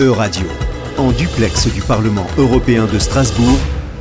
E-Radio, 0.00 0.46
en 0.96 1.10
duplex 1.10 1.66
du 1.74 1.80
Parlement 1.80 2.26
européen 2.36 2.86
de 2.86 3.00
Strasbourg 3.00 3.58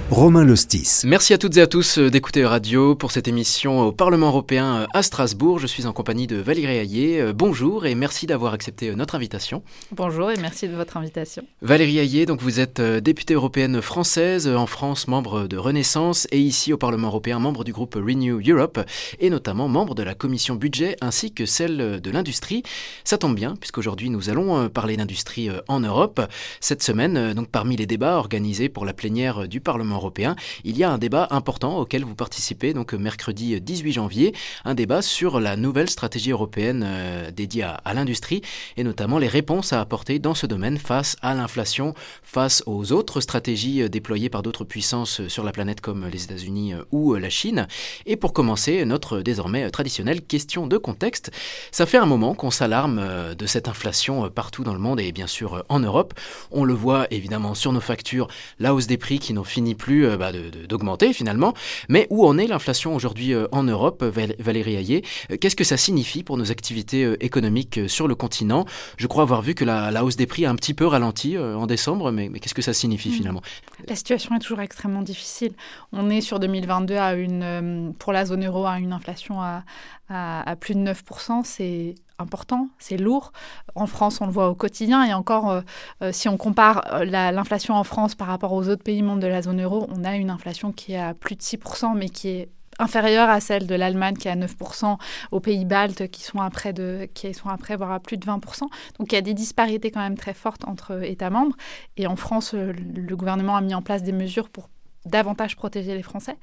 Romain 0.09 0.45
Lostis. 0.45 1.01
Merci 1.03 1.33
à 1.33 1.37
toutes 1.37 1.57
et 1.57 1.61
à 1.61 1.67
tous 1.67 1.97
euh, 1.97 2.09
d'écouter 2.09 2.45
Radio 2.45 2.95
pour 2.95 3.11
cette 3.11 3.27
émission 3.27 3.81
au 3.81 3.91
Parlement 3.91 4.27
européen 4.27 4.77
euh, 4.77 4.85
à 4.93 5.03
Strasbourg. 5.03 5.59
Je 5.59 5.67
suis 5.67 5.85
en 5.85 5.91
compagnie 5.91 6.27
de 6.27 6.37
Valérie 6.37 6.77
Hayé. 6.77 7.19
Euh, 7.19 7.33
bonjour 7.33 7.85
et 7.85 7.93
merci 7.93 8.25
d'avoir 8.25 8.53
accepté 8.53 8.95
notre 8.95 9.15
invitation. 9.15 9.63
Bonjour 9.91 10.31
et 10.31 10.37
merci 10.37 10.69
de 10.69 10.75
votre 10.75 10.95
invitation. 10.95 11.43
Valérie 11.61 11.97
Hayé, 11.97 12.25
donc 12.25 12.41
vous 12.41 12.61
êtes 12.61 12.79
députée 12.79 13.33
européenne 13.33 13.81
française, 13.81 14.47
en 14.47 14.65
France 14.65 15.09
membre 15.09 15.45
de 15.45 15.57
Renaissance 15.57 16.25
et 16.31 16.39
ici 16.39 16.71
au 16.71 16.77
Parlement 16.77 17.09
européen 17.09 17.39
membre 17.39 17.65
du 17.65 17.73
groupe 17.73 17.95
Renew 17.95 18.39
Europe 18.47 18.79
et 19.19 19.29
notamment 19.29 19.67
membre 19.67 19.93
de 19.93 20.03
la 20.03 20.13
commission 20.13 20.55
budget 20.55 20.95
ainsi 21.01 21.33
que 21.33 21.45
celle 21.45 21.99
de 21.99 22.11
l'industrie. 22.11 22.63
Ça 23.03 23.17
tombe 23.17 23.35
bien 23.35 23.55
puisqu'aujourd'hui 23.57 24.09
nous 24.09 24.29
allons 24.29 24.69
parler 24.69 24.95
d'industrie 24.95 25.49
en 25.67 25.81
Europe. 25.81 26.21
Cette 26.61 26.81
semaine, 26.81 27.33
donc 27.33 27.49
parmi 27.49 27.75
les 27.75 27.85
débats 27.85 28.15
organisés 28.15 28.69
pour 28.69 28.85
la 28.85 28.93
plénière 28.93 29.49
du 29.49 29.59
Parlement 29.59 29.96
européen, 29.97 30.35
il 30.63 30.77
y 30.77 30.83
a 30.83 30.89
un 30.89 30.97
débat 30.97 31.27
important 31.31 31.77
auquel 31.77 32.03
vous 32.03 32.15
participez, 32.15 32.73
donc 32.73 32.93
mercredi 32.93 33.59
18 33.59 33.93
janvier, 33.93 34.33
un 34.65 34.75
débat 34.75 35.01
sur 35.01 35.39
la 35.39 35.55
nouvelle 35.55 35.89
stratégie 35.89 36.31
européenne 36.31 36.83
euh, 36.85 37.31
dédiée 37.31 37.63
à, 37.63 37.93
l'industrie 37.93 38.41
et 38.77 38.83
notamment 38.83 39.17
les 39.17 39.27
réponses 39.27 39.73
à 39.73 39.81
apporter 39.81 40.19
dans 40.19 40.35
ce 40.35 40.45
domaine 40.45 40.77
face 40.77 41.15
à 41.21 41.33
l'inflation, 41.33 41.93
face 42.23 42.63
aux 42.65 42.91
autres 42.91 43.21
stratégies 43.21 43.81
euh, 43.81 43.89
déployées 43.89 44.29
par 44.29 44.43
d'autres 44.43 44.63
puissances 44.63 45.21
euh, 45.21 45.29
sur 45.29 45.43
la 45.43 45.51
planète 45.51 45.81
comme 45.81 46.07
les 46.07 46.23
États-Unis 46.23 46.73
ou 46.91 47.15
la 47.15 47.29
Chine. 47.29 47.67
Et 48.05 48.15
pour 48.15 48.33
commencer, 48.33 48.85
notre 48.85 49.21
désormais 49.21 49.69
traditionnelle 49.69 50.21
question 50.21 50.67
de 50.67 50.77
contexte. 50.77 51.31
Ça 51.71 51.85
fait 51.85 51.97
un 51.97 52.05
moment 52.05 52.33
qu'on 52.33 52.51
s'alarme 52.51 53.35
de 53.35 53.45
cette 53.45 53.67
inflation 53.67 54.29
partout 54.29 54.63
dans 54.63 54.73
le 54.73 54.79
monde 54.79 54.99
et 54.99 55.11
bien 55.11 55.27
sûr 55.27 55.63
en 55.69 55.79
Europe. 55.79 56.13
On 56.51 56.63
le 56.63 56.73
voit 56.73 57.07
évidemment 57.11 57.55
sur 57.55 57.73
nos 57.73 57.79
factures, 57.79 58.27
la 58.59 58.73
hausse 58.73 58.87
des 58.87 58.97
prix 58.97 59.19
qui 59.19 59.33
n'en 59.33 59.43
finit 59.43 59.75
plus 59.75 59.86
plus 59.87 60.05
euh, 60.05 60.17
bah, 60.17 60.31
d'augmenter 60.67 61.13
finalement. 61.13 61.53
Mais 61.87 62.07
où 62.09 62.27
en 62.27 62.37
est 62.37 62.47
l'inflation 62.47 62.93
aujourd'hui 62.93 63.33
euh, 63.33 63.47
en 63.53 63.63
Europe, 63.63 64.03
Valérie 64.03 64.75
Hayé 64.75 65.05
euh, 65.31 65.37
Qu'est-ce 65.39 65.55
que 65.55 65.63
ça 65.63 65.77
signifie 65.77 66.23
pour 66.23 66.37
nos 66.37 66.51
activités 66.51 67.15
économiques 67.21 67.79
sur 67.87 68.09
le 68.09 68.15
continent? 68.15 68.65
Je 68.97 69.07
crois 69.07 69.23
avoir 69.23 69.41
vu 69.41 69.55
que 69.55 69.63
la, 69.63 70.03
hausse 70.03 70.17
des 70.17 70.27
prix 70.27 70.45
a 70.45 70.49
un 70.49 70.55
petit 70.55 70.73
peu 70.73 70.85
ralenti 70.85 71.37
en 71.37 71.67
décembre, 71.67 72.11
mais, 72.11 72.29
qu'est-ce 72.29 72.53
que 72.53 72.61
ça 72.61 72.73
signifie 72.73 73.09
mmh. 73.09 73.13
finalement? 73.13 73.41
La 73.87 73.95
situation 73.95 74.35
est 74.35 74.39
toujours 74.39 74.59
extrêmement 74.59 75.01
difficile. 75.01 75.53
On 75.93 76.09
est 76.09 76.21
sur 76.21 76.39
2022 76.39 76.95
à 76.95 77.13
une, 77.13 77.93
pour 77.97 78.11
la 78.11 78.25
zone 78.25 78.45
euro 78.45 78.65
à 78.65 78.79
une 78.79 78.91
inflation 78.91 79.41
à, 79.41 79.63
à, 80.09 80.49
à 80.49 80.55
plus 80.55 80.75
de 80.75 80.79
9%. 80.79 81.43
C'est 81.43 81.95
important, 82.19 82.69
c'est 82.79 82.97
lourd. 82.97 83.31
En 83.75 83.87
France, 83.87 84.21
on 84.21 84.25
le 84.25 84.31
voit 84.31 84.49
au 84.49 84.55
quotidien. 84.55 85.03
Et 85.03 85.13
encore, 85.13 85.49
euh, 85.49 85.61
euh, 86.01 86.11
si 86.11 86.27
on 86.29 86.37
compare 86.37 86.93
euh, 86.93 87.05
l'inflation 87.05 87.75
en 87.75 87.83
France 87.83 88.15
par 88.15 88.27
rapport 88.27 88.53
aux 88.53 88.67
autres 88.67 88.83
pays 88.83 89.01
membres 89.01 89.21
de 89.21 89.27
la 89.27 89.41
zone 89.41 89.61
euro, 89.61 89.87
on 89.89 90.03
a 90.03 90.15
une 90.15 90.29
inflation 90.29 90.71
qui 90.71 90.93
est 90.93 90.99
à 90.99 91.13
plus 91.13 91.35
de 91.35 91.41
6%, 91.41 91.95
mais 91.95 92.09
qui 92.09 92.29
est 92.29 92.49
inférieure 92.79 93.29
à 93.29 93.39
celle 93.39 93.65
de 93.65 93.73
l'Allemagne 93.73 94.15
qui 94.15 94.27
est 94.27 94.31
à 94.31 94.35
9%, 94.35 94.97
aux 95.31 95.39
pays 95.39 95.65
baltes 95.65 96.09
qui 96.09 96.21
sont 96.21 96.39
après 96.41 96.73
de 96.73 97.09
qui 97.15 97.33
sont 97.33 97.49
après 97.49 97.75
voire 97.75 97.91
à 97.91 97.99
plus 97.99 98.17
de 98.17 98.25
20%. 98.25 98.61
Donc 98.99 99.11
il 99.11 99.15
y 99.15 99.17
a 99.17 99.21
des 99.21 99.33
disparités 99.33 99.89
quand 99.89 99.99
même 99.99 100.17
très 100.17 100.35
fortes 100.35 100.63
entre 100.67 101.03
États 101.03 101.31
membres 101.31 101.55
et 101.97 102.05
en 102.05 102.15
France 102.15 102.53
le 102.53 103.15
gouvernement 103.15 103.55
a 103.55 103.61
mis 103.61 103.73
en 103.73 103.81
place 103.81 104.03
des 104.03 104.11
mesures 104.11 104.49
pour 104.49 104.69
davantage 105.07 105.55
protéger 105.55 105.95
les 105.95 106.03
Français. 106.03 106.37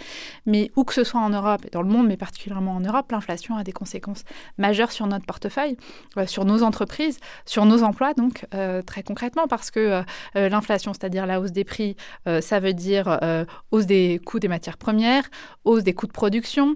Mais 0.47 0.71
où 0.77 0.85
que 0.85 0.95
ce 0.95 1.05
soit 1.05 1.21
en 1.21 1.31
Europe 1.31 1.65
et 1.67 1.71
dans 1.71 1.83
le 1.83 1.89
monde, 1.89 2.07
mais 2.07 2.17
particulièrement 2.17 2.73
en 2.73 2.81
Europe, 2.81 3.11
l'inflation 3.13 3.57
a 3.57 3.65
des 3.65 3.73
conséquences 3.73 4.25
majeures 4.59 4.93
sur 4.93 5.07
notre 5.07 5.27
portefeuille, 5.27 5.77
euh, 6.17 6.27
sur 6.27 6.45
nos 6.45 6.63
entreprises, 6.63 7.19
sur 7.45 7.65
nos 7.65 7.83
emplois, 7.83 8.15
donc 8.15 8.47
euh, 8.55 8.83
très 8.83 9.03
concrètement, 9.03 9.47
parce 9.49 9.71
que 9.71 10.03
euh, 10.37 10.49
l'inflation, 10.49 10.93
c'est-à-dire 10.93 11.27
la 11.27 11.41
hausse 11.41 11.53
des 11.53 11.65
prix, 11.65 11.97
ça 12.41 12.61
veut 12.61 12.73
dire 12.73 13.19
hausse 13.71 13.87
des 13.87 14.21
coûts 14.25 14.39
des 14.39 14.49
matières 14.49 14.79
premières, 14.79 15.25
hausse 15.65 15.83
des 15.83 15.93
coûts 15.95 16.07
de 16.07 16.13
production, 16.13 16.75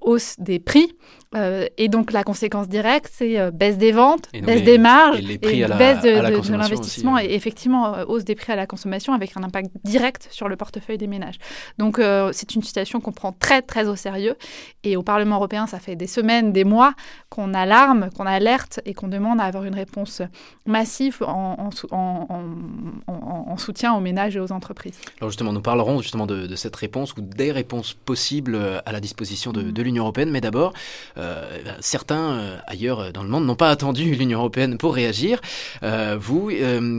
hausse 0.00 0.36
des 0.38 0.58
prix. 0.58 0.94
et 1.34 1.88
donc 1.88 2.12
la 2.12 2.24
conséquence 2.24 2.68
directe, 2.68 3.10
c'est 3.12 3.50
baisse 3.52 3.78
des 3.78 3.92
ventes, 3.92 4.28
baisse 4.32 4.62
des 4.62 4.78
marges, 4.78 5.18
et, 5.18 5.36
baisse 5.36 6.02
de, 6.02 6.56
l'investissement 6.56 7.18
et 7.18 7.34
effectivement 7.34 8.02
hausse 8.08 8.24
des 8.24 8.34
prix 8.34 8.52
à 8.52 8.56
la 8.56 8.66
consommation 8.66 9.12
avec 9.12 9.36
un 9.36 9.42
impact 9.42 9.70
direct 9.84 10.28
sur 10.30 10.48
le 10.48 10.56
portefeuille 10.56 10.98
ménages. 11.06 11.38
Donc 11.78 11.98
euh, 11.98 12.30
c'est 12.32 12.54
une 12.54 12.62
situation 12.62 13.00
qu'on 13.00 13.12
prend 13.12 13.32
très 13.32 13.62
très 13.62 13.88
au 13.88 13.96
sérieux 13.96 14.36
et 14.84 14.96
au 14.96 15.02
Parlement 15.02 15.36
européen, 15.36 15.66
ça 15.66 15.78
fait 15.78 15.96
des 15.96 16.06
semaines, 16.06 16.52
des 16.52 16.64
mois 16.64 16.94
qu'on 17.28 17.54
alarme, 17.54 18.10
qu'on 18.16 18.26
alerte 18.26 18.80
et 18.84 18.94
qu'on 18.94 19.08
demande 19.08 19.40
à 19.40 19.44
avoir 19.44 19.64
une 19.64 19.74
réponse 19.74 20.22
massive 20.66 21.22
en, 21.22 21.70
en, 21.90 23.56
soutien 23.56 23.92
aux 23.94 24.00
ménages 24.00 24.36
et 24.36 24.40
aux 24.40 24.52
entreprises. 24.52 24.98
Alors 25.20 25.30
justement, 25.30 25.52
nous 25.52 25.60
parlerons 25.60 26.00
justement 26.00 26.26
de, 26.26 26.54
cette 26.56 26.76
réponse 26.76 27.14
ou 27.16 27.20
des 27.20 27.52
réponses 27.52 27.92
possibles 27.92 28.58
à 28.86 28.92
la 28.92 29.00
disposition 29.00 29.52
de, 29.52 29.82
l'Union 29.82 30.04
européenne, 30.04 30.30
mais 30.30 30.40
d'abord, 30.40 30.72
euh, 31.16 31.58
certains 31.80 32.32
euh, 32.32 32.58
ailleurs 32.66 33.12
dans 33.12 33.22
le 33.22 33.28
monde 33.28 33.44
n'ont 33.46 33.54
pas 33.54 33.70
attendu 33.70 34.14
l'Union 34.14 34.38
européenne 34.38 34.78
pour 34.78 34.94
réagir. 34.94 35.40
vous, 35.82 36.50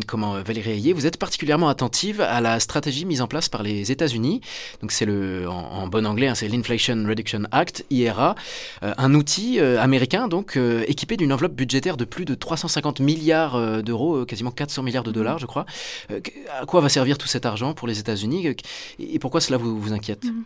comment 0.08 0.34
Valérie 0.42 0.72
Ayé, 0.72 0.94
vous 0.94 1.06
êtes 1.06 1.18
particulièrement 1.18 1.70
attentive 1.70 2.22
à 2.22 2.42
la 2.42 2.60
stratégie 2.60 3.06
mise 3.06 3.22
en 3.22 3.28
place 3.28 3.50
par 3.50 3.64
les 3.64 3.91
États-Unis. 3.92 4.42
Donc 4.82 4.92
c'est 4.92 5.06
le, 5.06 5.50
en, 5.50 5.88
bon 5.88 6.06
anglais, 6.06 6.28
hein, 6.28 6.36
c'est 6.36 6.48
l'Inflation 6.48 7.06
Reduction 7.08 7.44
Act, 7.52 7.86
IRA, 7.90 8.36
euh, 8.84 8.94
un 8.98 9.14
outil 9.14 9.60
euh, 9.60 9.80
américain 9.80 10.28
donc 10.28 10.58
euh, 10.58 10.84
équipé 10.88 11.18
d'une 11.18 11.34
enveloppe 11.34 11.54
budgétaire 11.54 11.98
de 11.98 12.06
plus 12.06 12.26
de 12.26 12.36
350 12.36 13.00
milliards 13.00 13.82
d'euros, 13.84 14.26
quasiment 14.26 14.52
400 14.52 14.84
milliards 14.84 15.04
de 15.04 15.12
dollars, 15.12 15.40
je 15.40 15.46
crois. 15.46 15.66
à 16.10 16.66
quoi 16.66 16.82
va 16.82 16.90
servir 16.90 17.18
tout 17.18 17.28
cet 17.28 17.46
argent 17.46 17.74
pour 17.74 17.88
les 17.88 18.00
États-Unis? 18.00 18.56
Et 19.00 19.20
pourquoi 19.20 19.42
cela 19.42 19.58
vous, 19.58 19.80
vous 19.80 19.94
inquiète? 19.94 20.26
Mmh. 20.26 20.44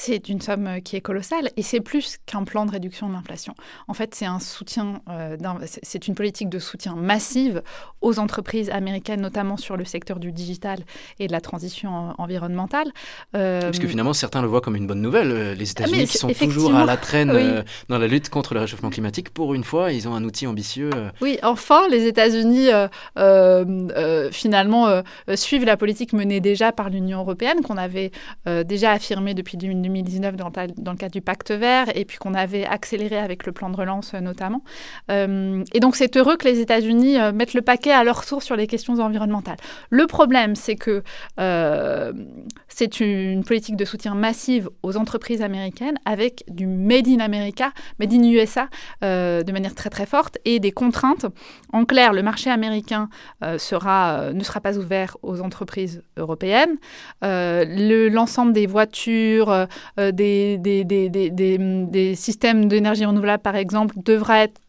C'est 0.00 0.28
une 0.28 0.40
somme 0.40 0.80
qui 0.84 0.94
est 0.94 1.00
colossale 1.00 1.50
et 1.56 1.62
c'est 1.62 1.80
plus 1.80 2.18
qu'un 2.24 2.44
plan 2.44 2.66
de 2.66 2.70
réduction 2.70 3.08
de 3.08 3.14
l'inflation. 3.14 3.54
En 3.88 3.94
fait, 3.94 4.14
c'est 4.14 4.26
un 4.26 4.38
soutien, 4.38 5.02
c'est 5.82 6.06
une 6.06 6.14
politique 6.14 6.48
de 6.48 6.60
soutien 6.60 6.94
massive 6.94 7.62
aux 8.00 8.20
entreprises 8.20 8.70
américaines, 8.70 9.20
notamment 9.20 9.56
sur 9.56 9.76
le 9.76 9.84
secteur 9.84 10.20
du 10.20 10.30
digital 10.30 10.78
et 11.18 11.26
de 11.26 11.32
la 11.32 11.40
transition 11.40 12.14
environnementale 12.18 12.92
euh, 13.36 13.60
Parce 13.60 13.80
que 13.80 13.88
finalement, 13.88 14.12
certains 14.12 14.40
le 14.40 14.46
voient 14.46 14.60
comme 14.60 14.76
une 14.76 14.86
bonne 14.86 15.02
nouvelle. 15.02 15.32
Euh, 15.32 15.54
les 15.54 15.68
ah, 15.68 15.82
États-Unis, 15.82 16.06
qui 16.06 16.18
sont 16.18 16.28
toujours 16.28 16.74
à 16.76 16.84
la 16.84 16.96
traîne 16.96 17.30
euh, 17.34 17.62
dans 17.88 17.98
la 17.98 18.06
lutte 18.06 18.28
contre 18.28 18.54
le 18.54 18.60
réchauffement 18.60 18.90
climatique, 18.90 19.30
pour 19.30 19.52
une 19.52 19.64
fois, 19.64 19.92
ils 19.92 20.06
ont 20.06 20.14
un 20.14 20.22
outil 20.22 20.46
ambitieux. 20.46 20.90
Oui, 21.20 21.38
enfin, 21.42 21.88
les 21.90 22.06
États-Unis, 22.06 22.68
finalement, 24.30 25.02
suivent 25.34 25.64
la 25.64 25.76
politique 25.76 26.12
menée 26.12 26.40
déjà 26.40 26.70
par 26.70 26.88
l'Union 26.88 27.18
européenne, 27.20 27.62
qu'on 27.62 27.76
avait 27.76 28.12
déjà 28.46 28.92
affirmée 28.92 29.34
depuis 29.34 29.56
2019 29.88 30.36
dans, 30.36 30.48
le 30.48 30.96
cadre 30.96 31.12
du 31.12 31.20
pacte 31.20 31.50
vert, 31.50 31.86
et 31.94 32.04
puis 32.04 32.18
qu'on 32.18 32.34
avait 32.34 32.64
accéléré 32.64 33.18
avec 33.18 33.46
le 33.46 33.52
plan 33.52 33.70
de 33.70 33.76
relance 33.76 34.14
notamment. 34.14 34.62
et 35.08 35.80
donc, 35.80 35.96
c'est 35.96 36.16
heureux 36.16 36.36
que 36.36 36.46
les 36.46 36.60
États-Unis 36.60 37.16
mettent 37.34 37.54
le 37.54 37.62
paquet 37.62 37.92
à 37.92 38.04
leur 38.04 38.24
tour 38.24 38.42
sur 38.42 38.56
les 38.56 38.66
questions 38.66 38.98
environnementales. 38.98 39.56
Le 39.90 40.06
problème, 40.06 40.54
c'est 40.54 40.76
que 40.76 41.02
c'est 42.68 43.00
une 43.00 43.44
politique 43.44 43.76
de 43.76 43.84
soutien 43.84 44.14
massive 44.14 44.68
aux 44.82 44.96
entreprises 44.96 45.42
américaines 45.42 45.98
avec 46.04 46.44
du 46.48 46.66
Made 46.66 47.08
in 47.08 47.20
America, 47.20 47.72
Made 47.98 48.12
in 48.12 48.22
USA 48.22 48.68
euh, 49.04 49.42
de 49.42 49.52
manière 49.52 49.74
très 49.74 49.90
très 49.90 50.06
forte 50.06 50.38
et 50.44 50.60
des 50.60 50.72
contraintes. 50.72 51.26
En 51.72 51.84
clair, 51.84 52.12
le 52.12 52.22
marché 52.22 52.50
américain 52.50 53.08
euh, 53.42 53.58
sera, 53.58 54.20
euh, 54.20 54.32
ne 54.32 54.42
sera 54.44 54.60
pas 54.60 54.78
ouvert 54.78 55.16
aux 55.22 55.40
entreprises 55.40 56.02
européennes. 56.16 56.76
L'ensemble 57.22 58.52
des 58.52 58.66
voitures, 58.66 59.66
des, 59.96 60.58
des, 60.58 60.84
des, 60.84 61.08
des 61.30 62.14
systèmes 62.14 62.68
d'énergie 62.68 63.04
renouvelable 63.04 63.42
par 63.42 63.56
exemple, 63.56 63.94
devra 64.04 64.44
être 64.44 64.60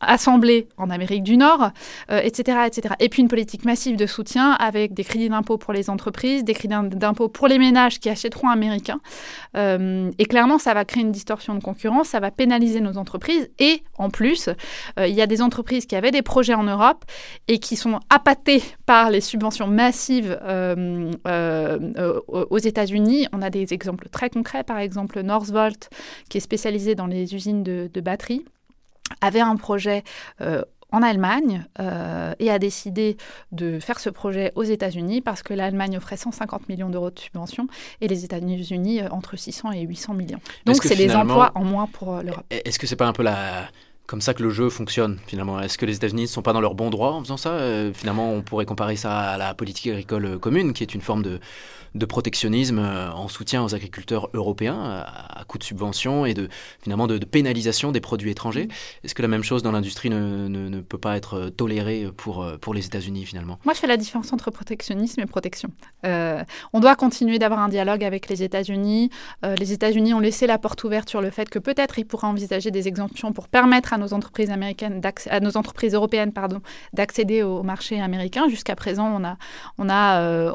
assemblée 0.00 0.68
en 0.76 0.90
Amérique 0.90 1.22
du 1.22 1.36
Nord, 1.36 1.70
etc., 2.08 2.58
euh, 2.58 2.66
etc. 2.66 2.94
Et 3.00 3.08
puis 3.08 3.22
une 3.22 3.28
politique 3.28 3.64
massive 3.64 3.96
de 3.96 4.06
soutien 4.06 4.52
avec 4.52 4.94
des 4.94 5.04
crédits 5.04 5.28
d'impôt 5.28 5.58
pour 5.58 5.72
les 5.72 5.90
entreprises, 5.90 6.44
des 6.44 6.54
crédits 6.54 6.74
d'impôt 6.90 7.28
pour 7.28 7.48
les 7.48 7.58
ménages 7.58 8.00
qui 8.00 8.08
achèteront 8.08 8.48
américains. 8.48 9.00
Euh, 9.56 10.10
et 10.18 10.26
clairement, 10.26 10.58
ça 10.58 10.74
va 10.74 10.84
créer 10.84 11.02
une 11.02 11.12
distorsion 11.12 11.54
de 11.54 11.62
concurrence, 11.62 12.08
ça 12.08 12.20
va 12.20 12.30
pénaliser 12.30 12.80
nos 12.80 12.96
entreprises. 12.96 13.50
Et 13.58 13.82
en 13.98 14.10
plus, 14.10 14.48
euh, 14.98 15.06
il 15.06 15.14
y 15.14 15.22
a 15.22 15.26
des 15.26 15.42
entreprises 15.42 15.86
qui 15.86 15.96
avaient 15.96 16.10
des 16.10 16.22
projets 16.22 16.54
en 16.54 16.64
Europe 16.64 17.04
et 17.48 17.58
qui 17.58 17.76
sont 17.76 18.00
appâtées 18.08 18.62
par 18.86 19.10
les 19.10 19.20
subventions 19.20 19.66
massives 19.66 20.38
aux 22.50 22.58
États-Unis. 22.58 23.26
On 23.32 23.42
a 23.42 23.50
des 23.50 23.74
exemples 23.74 24.08
très 24.08 24.30
concrets, 24.30 24.64
par 24.64 24.78
exemple 24.78 25.20
Northvolt, 25.20 25.90
qui 26.28 26.38
est 26.38 26.40
spécialisé 26.40 26.94
dans 26.94 27.06
les 27.06 27.34
usines 27.34 27.62
de 27.62 28.00
batteries 28.00 28.44
avait 29.20 29.40
un 29.40 29.56
projet 29.56 30.04
euh, 30.40 30.62
en 30.92 31.02
Allemagne 31.02 31.64
euh, 31.78 32.34
et 32.38 32.50
a 32.50 32.58
décidé 32.58 33.16
de 33.52 33.78
faire 33.78 34.00
ce 34.00 34.10
projet 34.10 34.52
aux 34.56 34.64
États-Unis 34.64 35.20
parce 35.20 35.42
que 35.42 35.54
l'Allemagne 35.54 35.96
offrait 35.96 36.16
150 36.16 36.68
millions 36.68 36.88
d'euros 36.88 37.10
de 37.10 37.18
subventions 37.18 37.68
et 38.00 38.08
les 38.08 38.24
États-Unis 38.24 39.02
euh, 39.02 39.08
entre 39.10 39.36
600 39.36 39.72
et 39.72 39.82
800 39.82 40.14
millions. 40.14 40.40
Donc 40.66 40.82
c'est 40.82 40.96
des 40.96 41.14
emplois 41.14 41.52
en 41.54 41.64
moins 41.64 41.86
pour 41.86 42.16
l'Europe. 42.22 42.44
Est-ce 42.50 42.78
que 42.78 42.86
c'est 42.86 42.96
pas 42.96 43.06
un 43.06 43.12
peu 43.12 43.22
la 43.22 43.68
comme 44.10 44.20
ça 44.20 44.34
que 44.34 44.42
le 44.42 44.50
jeu 44.50 44.70
fonctionne 44.70 45.18
finalement. 45.28 45.60
Est-ce 45.60 45.78
que 45.78 45.86
les 45.86 45.94
États-Unis 45.94 46.22
ne 46.22 46.26
sont 46.26 46.42
pas 46.42 46.52
dans 46.52 46.60
leur 46.60 46.74
bon 46.74 46.90
droit 46.90 47.12
en 47.12 47.22
faisant 47.22 47.36
ça? 47.36 47.56
Finalement, 47.94 48.32
on 48.32 48.42
pourrait 48.42 48.66
comparer 48.66 48.96
ça 48.96 49.16
à 49.16 49.38
la 49.38 49.54
politique 49.54 49.86
agricole 49.86 50.40
commune, 50.40 50.72
qui 50.72 50.82
est 50.82 50.94
une 50.94 51.00
forme 51.00 51.22
de, 51.22 51.38
de 51.94 52.06
protectionnisme 52.06 52.78
euh, 52.78 53.10
en 53.12 53.28
soutien 53.28 53.64
aux 53.64 53.74
agriculteurs 53.74 54.28
européens 54.34 55.04
à, 55.06 55.44
coup 55.44 55.58
de 55.58 55.64
subventions 55.64 56.26
et 56.26 56.34
de 56.34 56.48
finalement 56.80 57.06
de, 57.06 57.18
pénalisation 57.18 57.92
des 57.92 58.00
produits 58.00 58.30
étrangers. 58.30 58.66
Mm. 58.66 59.04
Est-ce 59.04 59.14
que 59.14 59.22
la 59.22 59.28
même 59.28 59.42
chose 59.42 59.62
dans 59.62 59.72
l'industrie 59.72 60.10
ne, 60.10 60.48
ne, 60.48 60.80
peut 60.80 60.98
pas 60.98 61.16
être 61.16 61.48
tolérée 61.50 62.08
pour, 62.16 62.42
euh, 62.42 62.56
pour 62.56 62.74
les 62.74 62.86
États-Unis 62.86 63.24
finalement? 63.24 63.58
Moi, 63.64 63.74
je 63.74 63.80
fais 63.80 63.86
la 63.86 63.96
différence 63.96 64.32
entre 64.32 64.50
protectionnisme 64.50 65.20
et 65.20 65.26
protection. 65.26 65.70
Euh, 66.04 66.42
on 66.72 66.80
doit 66.80 66.96
continuer 66.96 67.38
d'avoir 67.38 67.60
un 67.60 67.68
dialogue 67.68 68.04
avec 68.04 68.28
les 68.28 68.42
États-Unis. 68.42 69.10
les 69.42 69.72
États-Unis 69.72 70.14
ont 70.14 70.20
laissé 70.20 70.46
la 70.46 70.58
porte 70.58 70.82
ouverte 70.84 71.08
sur 71.08 71.20
le 71.20 71.30
fait 71.30 71.48
que 71.48 71.58
peut-être 71.58 71.98
ils 71.98 72.04
pourraient 72.04 72.26
envisager 72.26 72.70
des 72.70 72.88
exemptions 72.88 73.32
pour 73.32 73.48
permettre 73.48 73.92
à 73.92 73.98
nos 74.00 74.12
entreprises 74.14 74.50
américaines, 74.50 75.00
à 75.30 75.40
nos 75.40 75.56
entreprises 75.56 75.94
européennes, 75.94 76.32
pardon, 76.32 76.60
d'accéder 76.92 77.42
au 77.42 77.62
marché 77.62 78.00
américain. 78.00 78.48
Jusqu'à 78.48 78.74
présent, 78.74 79.20
on 79.78 79.84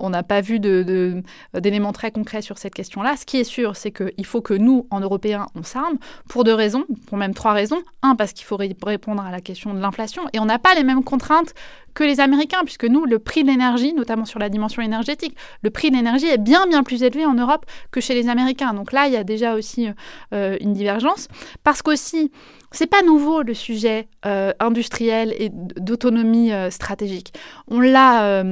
on 0.03 0.09
n'a 0.09 0.24
pas 0.24 0.42
vu 0.42 0.59
euh, 0.63 1.21
d'éléments 1.53 1.94
très 1.94 2.12
concrets 2.12 2.42
sur 2.42 2.57
cette 2.57 2.74
question-là. 2.74 3.15
Ce 3.18 3.25
qui 3.25 3.38
est 3.38 3.44
sûr, 3.44 3.75
c'est 3.75 3.92
qu'il 3.92 4.25
faut 4.25 4.42
que 4.42 4.53
nous, 4.53 4.88
en 4.92 5.00
Européens, 5.00 5.47
on 5.56 5.63
s'arme 5.63 5.97
pour 6.27 6.44
deux 6.44 6.53
raisons, 6.53 6.86
pour 7.07 7.18
même 7.18 7.33
trois 7.33 7.53
raisons. 7.53 7.81
Un, 8.01 8.15
parce 8.15 8.33
qu'il 8.33 8.45
faut 8.45 8.57
répondre 8.57 9.24
à 9.24 9.31
la 9.31 9.42
question 9.42 9.74
de 9.74 9.80
l'inflation 9.80 10.24
et 10.33 10.39
on 10.39 10.45
n'a 10.45 10.59
pas 10.59 10.75
les 10.75 10.83
mêmes 10.83 11.03
contraintes 11.03 11.53
que 11.94 12.03
les 12.03 12.19
Américains, 12.19 12.62
puisque 12.63 12.86
nous, 12.86 13.06
le 13.06 13.19
prix 13.19 13.44
de 13.44 13.47
l'énergie, 13.47 13.94
notamment 13.94 14.25
sur 14.25 14.38
la 14.38 14.50
dimension 14.50 14.81
énergétique, 14.81 15.36
le 15.62 15.69
prix 15.69 15.89
de 15.89 15.95
l'énergie 15.95 16.27
est 16.27 16.38
bien, 16.38 16.68
bien 16.68 16.83
plus 16.83 17.01
élevé 17.03 17.25
en 17.25 17.33
Europe 17.33 17.65
que 17.89 18.01
chez 18.01 18.13
les 18.13 18.27
Américains. 18.27 18.74
Donc 18.74 18.92
là, 18.92 19.07
il 19.07 19.13
y 19.13 19.18
a 19.18 19.24
déjà 19.24 19.56
aussi 19.56 19.88
euh, 20.33 20.57
une 20.59 20.74
divergence. 20.74 21.30
Parce 21.63 21.81
qu'aussi, 21.81 22.31
c'est 22.75 22.88
pas 22.88 23.01
nouveau 23.01 23.42
le 23.42 23.54
sujet 23.54 24.07
euh, 24.25 24.54
industriel 24.60 25.33
et 25.38 25.50
d'autonomie 25.51 26.51
euh, 26.51 26.69
stratégique. 26.69 27.33
On 27.68 27.80
l'a, 27.80 28.44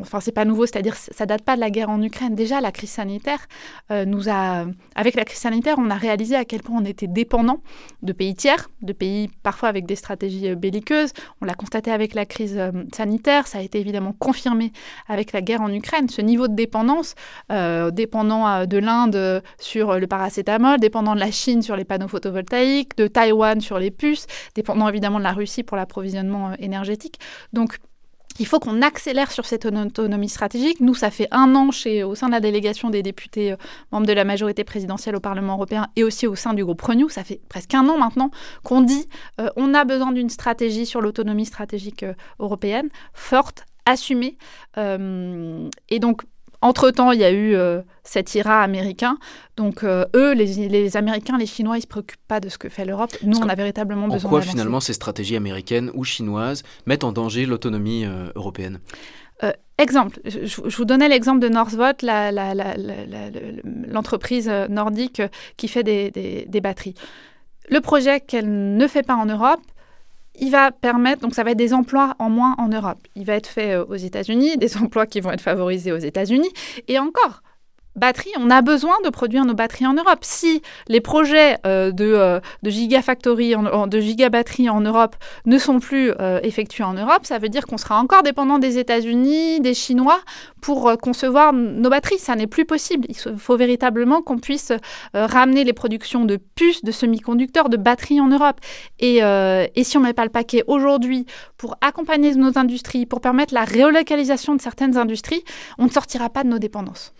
enfin 0.00 0.20
c'est 0.20 0.32
pas 0.32 0.44
nouveau, 0.44 0.66
c'est-à-dire 0.66 0.96
ça 0.96 1.26
date 1.26 1.42
pas 1.42 1.56
de 1.56 1.60
la 1.60 1.70
guerre 1.70 1.90
en 1.90 2.02
Ukraine. 2.02 2.34
Déjà 2.34 2.60
la 2.60 2.72
crise 2.72 2.90
sanitaire 2.90 3.46
nous 3.90 4.28
a, 4.28 4.66
avec 4.94 5.14
la 5.14 5.24
crise 5.24 5.38
sanitaire, 5.38 5.76
on 5.78 5.90
a 5.90 5.94
réalisé 5.94 6.36
à 6.36 6.44
quel 6.44 6.62
point 6.62 6.78
on 6.80 6.84
était 6.84 7.06
dépendant 7.06 7.60
de 8.02 8.12
pays 8.12 8.34
tiers, 8.34 8.68
de 8.82 8.92
pays 8.92 9.30
parfois 9.42 9.68
avec 9.68 9.86
des 9.86 9.96
stratégies 9.96 10.54
belliqueuses. 10.54 11.12
On 11.40 11.46
l'a 11.46 11.54
constaté 11.54 11.90
avec 11.90 12.14
la 12.14 12.26
crise 12.26 12.60
sanitaire. 12.94 13.46
Ça 13.46 13.58
a 13.58 13.62
été 13.62 13.80
évidemment 13.80 14.14
confirmé 14.18 14.72
avec 15.08 15.32
la 15.32 15.40
guerre 15.40 15.62
en 15.62 15.72
Ukraine. 15.72 16.08
Ce 16.08 16.20
niveau 16.20 16.48
de 16.48 16.54
dépendance, 16.54 17.14
euh, 17.50 17.90
dépendant 17.90 18.46
euh, 18.46 18.66
de 18.66 18.78
l'Inde 18.78 19.42
sur 19.58 19.98
le 19.98 20.06
paracétamol, 20.06 20.78
dépendant 20.78 21.14
de 21.14 21.20
la 21.20 21.30
Chine 21.30 21.62
sur 21.62 21.76
les 21.76 21.84
panneaux 21.84 22.08
photovoltaïques, 22.08 22.96
de 22.96 23.06
Taïwan 23.06 23.59
sur 23.60 23.78
les 23.78 23.90
puces, 23.90 24.26
dépendant 24.54 24.88
évidemment 24.88 25.18
de 25.18 25.24
la 25.24 25.32
Russie 25.32 25.62
pour 25.62 25.76
l'approvisionnement 25.76 26.50
euh, 26.50 26.54
énergétique. 26.58 27.18
Donc, 27.52 27.78
il 28.38 28.46
faut 28.46 28.60
qu'on 28.60 28.80
accélère 28.80 29.32
sur 29.32 29.44
cette 29.44 29.66
autonomie 29.66 30.28
stratégique. 30.28 30.80
Nous, 30.80 30.94
ça 30.94 31.10
fait 31.10 31.26
un 31.30 31.54
an 31.56 31.68
au 31.68 32.14
sein 32.14 32.28
de 32.28 32.32
la 32.32 32.40
délégation 32.40 32.88
des 32.88 33.02
députés 33.02 33.56
membres 33.90 34.06
de 34.06 34.12
la 34.12 34.24
majorité 34.24 34.62
présidentielle 34.62 35.16
au 35.16 35.20
Parlement 35.20 35.54
européen 35.54 35.88
et 35.96 36.04
aussi 36.04 36.26
au 36.26 36.36
sein 36.36 36.54
du 36.54 36.64
groupe 36.64 36.80
Renew, 36.80 37.08
ça 37.08 37.24
fait 37.24 37.40
presque 37.48 37.74
un 37.74 37.86
an 37.88 37.98
maintenant 37.98 38.30
qu'on 38.62 38.82
dit 38.82 39.08
on 39.56 39.74
a 39.74 39.84
besoin 39.84 40.12
d'une 40.12 40.30
stratégie 40.30 40.86
sur 40.86 41.00
l'autonomie 41.00 41.44
stratégique 41.44 42.06
européenne 42.38 42.88
forte, 43.12 43.66
assumée. 43.84 44.38
et 44.76 45.98
donc, 45.98 46.22
entre-temps, 46.62 47.12
il 47.12 47.20
y 47.20 47.24
a 47.24 47.30
eu 47.30 47.54
euh, 47.54 47.80
cet 48.04 48.34
IRA 48.34 48.60
américain. 48.60 49.16
Donc, 49.56 49.82
euh, 49.82 50.04
eux, 50.14 50.32
les, 50.34 50.96
Américains, 50.96 51.38
les 51.38 51.46
Chinois, 51.46 51.76
ils 51.76 51.80
ne 51.80 51.82
se 51.82 51.86
préoccupent 51.86 52.26
pas 52.28 52.40
de 52.40 52.48
ce 52.48 52.58
que 52.58 52.68
fait 52.68 52.84
l'Europe. 52.84 53.10
Nous, 53.22 53.38
on 53.38 53.48
a 53.48 53.54
véritablement 53.54 54.08
besoin 54.08 54.28
En 54.28 54.30
quoi, 54.30 54.42
finalement, 54.42 54.80
ces 54.80 54.92
stratégies 54.92 55.36
américaines 55.36 55.90
ou 55.94 56.04
chinoises 56.04 56.62
mettent 56.86 57.04
en 57.04 57.12
danger 57.12 57.46
l'autonomie 57.46 58.04
euh, 58.04 58.30
européenne? 58.34 58.80
Exemple, 59.78 60.20
je, 60.26 60.76
vous 60.76 60.84
donnais 60.84 61.08
l'exemple 61.08 61.40
de 61.40 61.48
Northvolt, 61.48 62.02
l'entreprise 63.88 64.50
nordique 64.68 65.22
qui 65.56 65.68
fait 65.68 65.82
des 65.82 66.60
batteries. 66.60 66.92
Le 67.70 67.80
projet 67.80 68.20
qu'elle 68.20 68.76
ne 68.76 68.86
fait 68.88 69.02
pas 69.02 69.14
en 69.14 69.26
Europe, 69.26 69.60
il 70.40 70.50
va 70.50 70.70
permettre, 70.72 71.22
donc 71.22 71.34
ça 71.34 71.44
va 71.44 71.52
être 71.52 71.58
des 71.58 71.74
emplois 71.74 72.14
en 72.18 72.30
moins 72.30 72.54
en 72.58 72.68
Europe. 72.68 72.98
Il 73.14 73.24
va 73.26 73.34
être 73.34 73.46
fait 73.46 73.74
euh, 73.74 73.84
aux 73.84 73.96
États-Unis, 73.96 74.56
des 74.56 74.76
emplois 74.82 75.06
qui 75.06 75.20
vont 75.20 75.30
être 75.30 75.40
favorisés 75.40 75.92
aux 75.92 75.98
États-Unis. 75.98 76.50
Et 76.88 76.98
encore, 76.98 77.42
batteries, 77.96 78.32
on 78.38 78.50
a 78.50 78.62
besoin 78.62 78.94
de 79.04 79.10
produire 79.10 79.44
nos 79.44 79.54
batteries 79.54 79.86
en 79.86 79.94
Europe. 79.94 80.20
Si 80.22 80.62
les 80.88 81.00
projets 81.00 81.58
euh, 81.66 81.90
de, 81.90 82.04
euh, 82.04 82.40
de 82.62 82.70
gigabatteries 82.70 83.56
en 84.70 84.80
Europe 84.80 85.16
ne 85.46 85.58
sont 85.58 85.80
plus 85.80 86.12
euh, 86.20 86.40
effectués 86.42 86.84
en 86.84 86.94
Europe, 86.94 87.24
ça 87.24 87.38
veut 87.38 87.48
dire 87.48 87.66
qu'on 87.66 87.78
sera 87.78 87.98
encore 88.00 88.22
dépendant 88.22 88.58
des 88.58 88.78
États-Unis, 88.78 89.60
des 89.60 89.74
Chinois 89.74 90.20
pour 90.60 90.96
concevoir 90.98 91.52
nos 91.52 91.88
batteries. 91.88 92.18
Ça 92.18 92.36
n'est 92.36 92.46
plus 92.46 92.64
possible. 92.64 93.06
Il 93.08 93.16
faut 93.16 93.56
véritablement 93.56 94.20
qu'on 94.20 94.38
puisse 94.38 94.72
ramener 95.14 95.64
les 95.64 95.72
productions 95.72 96.26
de 96.26 96.36
puces, 96.36 96.84
de 96.84 96.92
semi-conducteurs, 96.92 97.70
de 97.70 97.78
batteries 97.78 98.20
en 98.20 98.28
Europe. 98.28 98.60
Et, 98.98 99.20
si 99.82 99.96
on 99.96 100.00
ne 100.00 100.06
met 100.06 100.12
pas 100.12 100.24
le 100.24 100.30
paquet 100.30 100.62
aujourd'hui 100.66 101.24
pour 101.56 101.76
accompagner 101.80 102.34
nos 102.34 102.58
industries, 102.58 103.06
pour 103.06 103.22
permettre 103.22 103.54
la 103.54 103.64
relocalisation 103.64 104.54
de 104.54 104.60
certaines 104.60 104.98
industries, 104.98 105.42
on 105.78 105.86
ne 105.86 105.90
sortira 105.90 106.28
pas 106.28 106.44
de 106.44 106.48
nos 106.48 106.58
dépendances. 106.58 107.14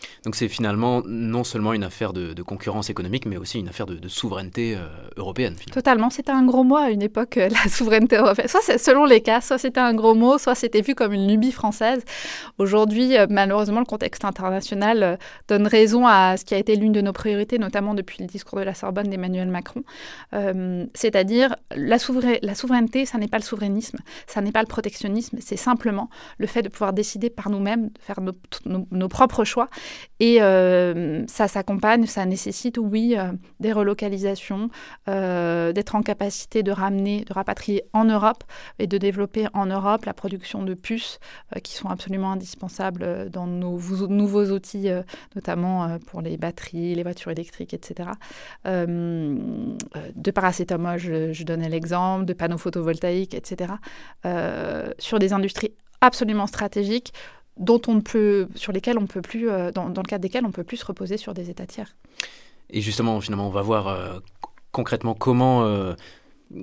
Finalement 0.60 1.00
non 1.06 1.42
seulement 1.42 1.72
une 1.72 1.84
affaire 1.84 2.12
de, 2.12 2.42
concurrence 2.42 2.90
économique, 2.90 3.24
mais 3.24 3.38
aussi 3.38 3.58
une 3.60 3.68
affaire 3.68 3.86
de, 3.86 4.08
souveraineté 4.08 4.76
euh, 4.76 4.84
européenne. 5.16 5.54
Totalement, 5.72 6.10
c'était 6.10 6.32
un 6.32 6.44
gros 6.44 6.64
mot 6.64 6.76
à 6.76 6.90
une 6.90 7.00
époque, 7.00 7.38
euh, 7.38 7.48
la 7.64 7.70
souveraineté 7.70 8.16
européenne. 8.16 8.46
Soit 8.46 8.76
selon 8.76 9.06
les 9.06 9.22
cas, 9.22 9.40
soit 9.40 9.56
c'était 9.56 9.80
un 9.80 9.94
gros 9.94 10.14
mot, 10.14 10.36
soit 10.36 10.54
c'était 10.54 10.82
vu 10.82 10.94
comme 10.94 11.14
une 11.14 11.26
lubie 11.26 11.52
française. 11.52 12.04
Aujourd'hui, 12.58 13.16
euh, 13.16 13.26
malheureusement, 13.30 13.78
le 13.78 13.86
contexte 13.86 14.26
international 14.26 15.18
donne 15.48 15.66
raison 15.66 16.06
à 16.06 16.36
ce 16.36 16.44
qui 16.44 16.52
a 16.52 16.58
été 16.58 16.76
l'une 16.76 16.92
de 16.92 17.00
nos 17.00 17.14
priorités, 17.14 17.58
notamment 17.58 17.94
depuis 17.94 18.18
le 18.20 18.26
discours 18.26 18.58
de 18.58 18.64
la 18.64 18.74
Sorbonne 18.74 19.08
d'Emmanuel 19.08 19.48
Macron. 19.48 19.82
C'est-à-dire, 20.94 21.56
la, 21.74 21.96
la 22.42 22.54
souveraineté, 22.54 23.06
ça 23.06 23.16
n'est 23.16 23.28
pas 23.28 23.38
le 23.38 23.44
souverainisme, 23.44 23.98
ça 24.26 24.42
n'est 24.42 24.52
pas 24.52 24.60
le 24.60 24.66
protectionnisme, 24.66 25.38
c'est 25.40 25.56
simplement 25.56 26.10
le 26.36 26.46
fait 26.46 26.60
de 26.60 26.68
pouvoir 26.68 26.92
décider 26.92 27.30
par 27.30 27.48
nous-mêmes, 27.48 27.86
de 27.86 27.98
faire 28.00 28.20
nos, 28.20 28.34
nos 28.90 29.08
propres 29.08 29.44
choix. 29.44 29.68
Et 30.18 30.38
euh, 30.50 31.25
ça 31.26 31.49
s'accompagne, 31.49 32.06
ça 32.06 32.26
nécessite, 32.26 32.79
oui, 32.79 33.14
euh, 33.17 33.32
des 33.61 33.73
relocalisations, 33.73 34.69
euh, 35.08 35.73
d'être 35.73 35.94
en 35.94 36.02
capacité 36.02 36.62
de 36.62 36.73
ramener, 36.73 37.25
de 37.25 37.32
rapatrier 37.32 37.85
en 37.93 38.05
Europe 38.05 38.44
et 38.79 38.87
de 38.87 38.99
développer 38.99 39.47
en 39.55 39.67
Europe 39.67 40.05
la 40.05 40.14
production 40.14 40.62
de 40.62 40.75
puces 40.75 41.19
qui 41.62 41.75
sont 41.75 41.88
absolument 41.88 42.32
indispensables 42.32 43.31
dans 43.31 43.47
nos 43.47 43.79
nouveaux 44.08 44.46
outils, 44.46 44.89
notamment 45.34 45.98
pour 46.06 46.20
les 46.22 46.36
batteries, 46.36 46.94
les 46.94 47.03
voitures 47.03 47.31
électriques, 47.31 47.74
etc. 47.74 48.10
de 48.65 50.31
paracétamol, 50.32 50.98
je, 50.98 51.32
je 51.32 51.44
donnais 51.44 51.69
l'exemple, 51.69 52.24
de 52.24 52.32
panneaux 52.32 52.58
photovoltaïques, 52.58 53.34
etc. 53.34 53.74
sur 54.98 55.19
des 55.19 55.32
industries 55.32 55.72
absolument 56.01 56.46
stratégiques 56.46 57.13
dont 57.60 57.81
on 57.86 57.94
ne 57.94 58.00
peut, 58.00 58.48
sur 58.56 58.72
lesquels 58.72 58.98
on 58.98 59.06
peut 59.06 59.20
plus, 59.20 59.48
euh, 59.48 59.70
dans, 59.70 59.86
le 59.86 60.02
cadre 60.02 60.22
desquels 60.22 60.44
on 60.44 60.50
peut 60.50 60.64
plus 60.64 60.79
se 60.79 60.86
reposer 60.86 61.19
sur 61.19 61.34
des 61.34 61.50
États 61.50 61.67
tiers. 61.67 61.94
Et 62.70 62.81
justement, 62.81 63.20
finalement, 63.20 63.46
on 63.46 63.50
va 63.50 63.62
voir 63.62 63.86
euh, 63.86 64.19
concrètement 64.72 65.14
comment 65.14 65.64
euh, 65.64 65.94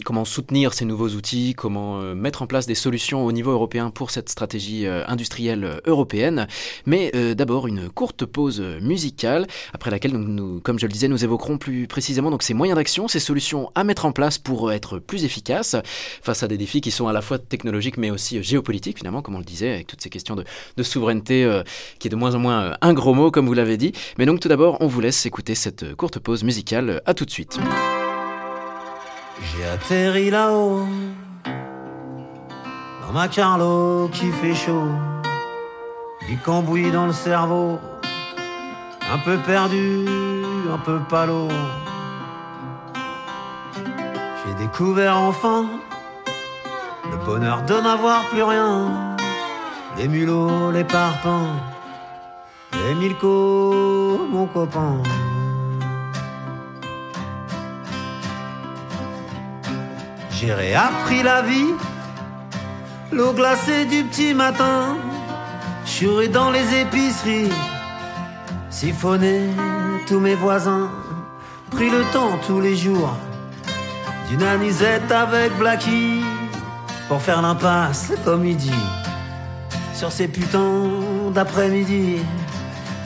comment 0.04 0.26
soutenir 0.26 0.74
ces 0.74 0.86
nouveaux 0.86 1.10
outils, 1.10 1.54
comment 1.56 2.02
euh, 2.02 2.14
mettre 2.14 2.42
en 2.42 2.48
place 2.48 2.66
des 2.66 2.76
solutions 2.76 3.26
au 3.26 3.32
niveau 3.32 3.52
européen 3.52 3.90
pour 3.90 4.12
cette 4.12 4.30
stratégie 4.30 4.86
euh, 4.86 5.06
industrielle 5.08 5.64
euh, 5.64 5.80
européenne. 5.86 6.48
Mais 6.86 7.12
d'abord 7.36 7.68
une 7.68 7.90
courte 7.90 8.26
pause 8.26 8.62
musicale, 8.82 9.48
après 9.74 9.92
laquelle, 9.92 10.12
nous, 10.12 10.60
comme 10.62 10.80
je 10.80 10.86
le 10.86 10.92
disais, 10.92 11.08
nous 11.08 11.24
évoquerons 11.24 11.58
plus 11.58 11.88
précisément 11.88 12.30
donc 12.32 12.44
ces 12.44 12.54
moyens 12.54 12.76
d'action, 12.76 13.08
ces 13.08 13.20
solutions 13.20 13.72
à 13.76 13.84
mettre 13.84 14.06
en 14.06 14.12
place 14.12 14.38
pour 14.38 14.72
être 14.72 15.00
plus 15.00 15.24
efficaces 15.24 15.76
face 16.22 16.44
à 16.44 16.48
des 16.48 16.58
défis 16.58 16.82
qui 16.82 16.92
sont 16.92 17.08
à 17.08 17.14
la 17.14 17.22
fois 17.22 17.40
technologiques 17.40 17.98
mais 17.98 18.12
aussi 18.12 18.42
géopolitiques 18.44 18.98
finalement, 18.98 19.22
comme 19.22 19.36
on 19.36 19.40
le 19.40 19.46
disait, 19.46 19.74
avec 19.74 19.88
toutes 19.88 20.02
ces 20.02 20.10
questions 20.10 20.36
de, 20.36 20.44
de 20.76 20.84
souveraineté 20.84 21.62
qui 22.00 22.08
est 22.08 22.12
de 22.12 22.16
moins 22.16 22.36
en 22.36 22.40
moins 22.40 22.78
un 22.82 22.94
gros 22.94 23.14
mot, 23.14 23.32
comme 23.32 23.48
vous 23.48 23.54
l'avez 23.54 23.78
dit. 23.78 23.94
Mais 24.18 24.26
donc 24.26 24.40
tout 24.40 24.50
d'abord, 24.50 24.78
on 24.82 24.88
vous 24.88 25.02
laisse 25.02 25.26
écouter 25.26 25.56
cette 25.56 25.96
courte 25.96 26.20
pause 26.20 26.44
musicale. 26.44 27.02
À 27.06 27.14
tout 27.14 27.26
de 27.26 27.32
suite. 27.32 27.60
J'ai 29.42 29.66
atterri 29.66 30.30
là-haut, 30.30 30.86
dans 33.02 33.14
ma 33.14 33.28
Carlo 33.28 34.10
qui 34.12 34.32
fait 34.32 34.54
chaud, 34.54 34.90
du 36.28 36.38
cambouis 36.38 36.92
dans 36.92 37.06
le 37.06 37.14
cerveau, 37.14 37.80
un 39.14 39.18
peu 39.20 39.38
perdu, 39.38 40.06
un 40.74 40.78
peu 40.80 41.00
palo. 41.10 41.48
J'ai 44.46 44.54
découvert 44.66 45.18
enfin 45.18 45.66
le 47.12 47.18
bonheur 47.26 47.62
de 47.64 47.76
n'avoir 47.76 48.26
plus 48.30 48.44
rien, 48.44 49.16
les 49.98 50.08
mulots, 50.08 50.72
les 50.72 50.84
parpaings, 50.84 51.56
et 52.74 52.96
Milko, 52.96 54.28
mon 54.30 54.46
copain. 54.48 55.02
J'ai 60.40 60.54
réappris 60.54 61.24
la 61.24 61.42
vie, 61.42 61.74
l'eau 63.12 63.34
glacée 63.34 63.86
du 63.86 64.04
petit 64.04 64.36
matin, 64.36 64.96
churé 65.84 66.28
dans 66.28 66.52
les 66.52 66.82
épiceries, 66.82 67.50
siphonné 68.70 69.50
tous 70.06 70.20
mes 70.20 70.36
voisins, 70.36 70.92
pris 71.72 71.90
le 71.90 72.04
temps 72.14 72.38
tous 72.46 72.62
les 72.62 72.76
jours 72.76 73.18
d'une 74.30 74.44
anisette 74.44 75.12
avec 75.12 75.58
Blackie 75.58 76.22
pour 77.08 77.20
faire 77.20 77.42
l'impasse 77.42 78.12
comme 78.24 78.46
il 78.46 78.58
dit 78.58 78.86
sur 79.96 80.12
ces 80.12 80.28
putains 80.28 81.32
d'après-midi. 81.34 82.18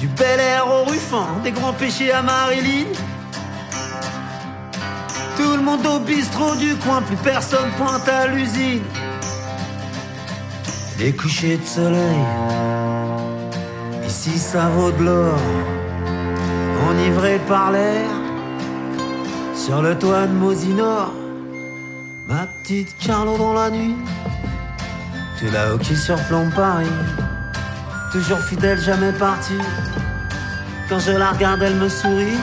Du 0.01 0.07
bel 0.07 0.38
air 0.38 0.67
au 0.67 0.83
ruffin, 0.83 1.27
des 1.45 1.51
grands 1.51 1.71
péchés 1.71 2.11
à 2.11 2.21
Marilyn. 2.21 2.88
Tout 5.41 5.55
le 5.57 5.63
monde 5.63 5.86
au 5.88 6.00
bistrot 6.00 6.55
du 6.55 6.75
coin, 6.75 7.01
plus 7.01 7.15
personne 7.17 7.71
pointe 7.75 8.07
à 8.07 8.27
l'usine. 8.27 8.83
Des 11.00 11.13
couchers 11.13 11.57
de 11.57 11.65
soleil, 11.65 12.24
ici 14.05 14.38
ça 14.38 14.69
vaut 14.69 14.91
de 14.91 15.03
l'or. 15.03 15.39
Enivré 16.89 17.39
par 17.48 17.71
l'air, 17.71 18.07
sur 19.55 19.81
le 19.81 19.98
toit 19.98 20.27
de 20.27 20.33
Mosinor, 20.33 21.12
ma 22.27 22.45
petite 22.45 22.95
Carlo 23.00 23.36
dans 23.36 23.53
la 23.53 23.71
nuit. 23.71 23.95
Tu 25.39 25.50
là-haut 25.50 25.79
qui 25.79 25.95
surplombe 25.95 26.53
Paris, 26.53 26.86
toujours 28.12 28.39
fidèle, 28.39 28.79
jamais 28.79 29.13
parti. 29.13 29.57
Quand 30.88 31.00
je 31.00 31.13
la 31.13 31.31
regarde, 31.31 31.63
elle 31.63 31.77
me 31.77 31.89
sourit. 31.89 32.39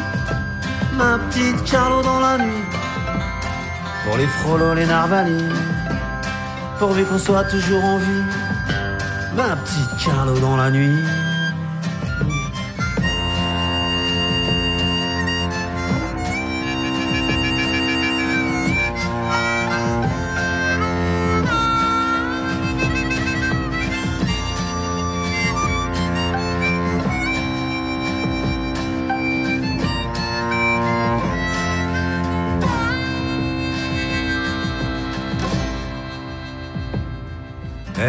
Ma 0.97 1.17
petite 1.19 1.63
Carlo 1.71 2.03
dans 2.03 2.19
la 2.19 2.39
nuit. 2.39 2.78
Pour 4.09 4.17
les 4.17 4.27
frolos, 4.27 4.73
les 4.73 4.87
narvalis. 4.87 5.45
Pourvu 6.79 7.05
qu'on 7.05 7.19
soit 7.19 7.45
toujours 7.45 7.85
en 7.85 7.99
vie. 7.99 8.25
Ma 9.37 9.55
petite 9.55 10.03
Carlo 10.03 10.39
dans 10.41 10.57
la 10.57 10.71
nuit. 10.71 11.05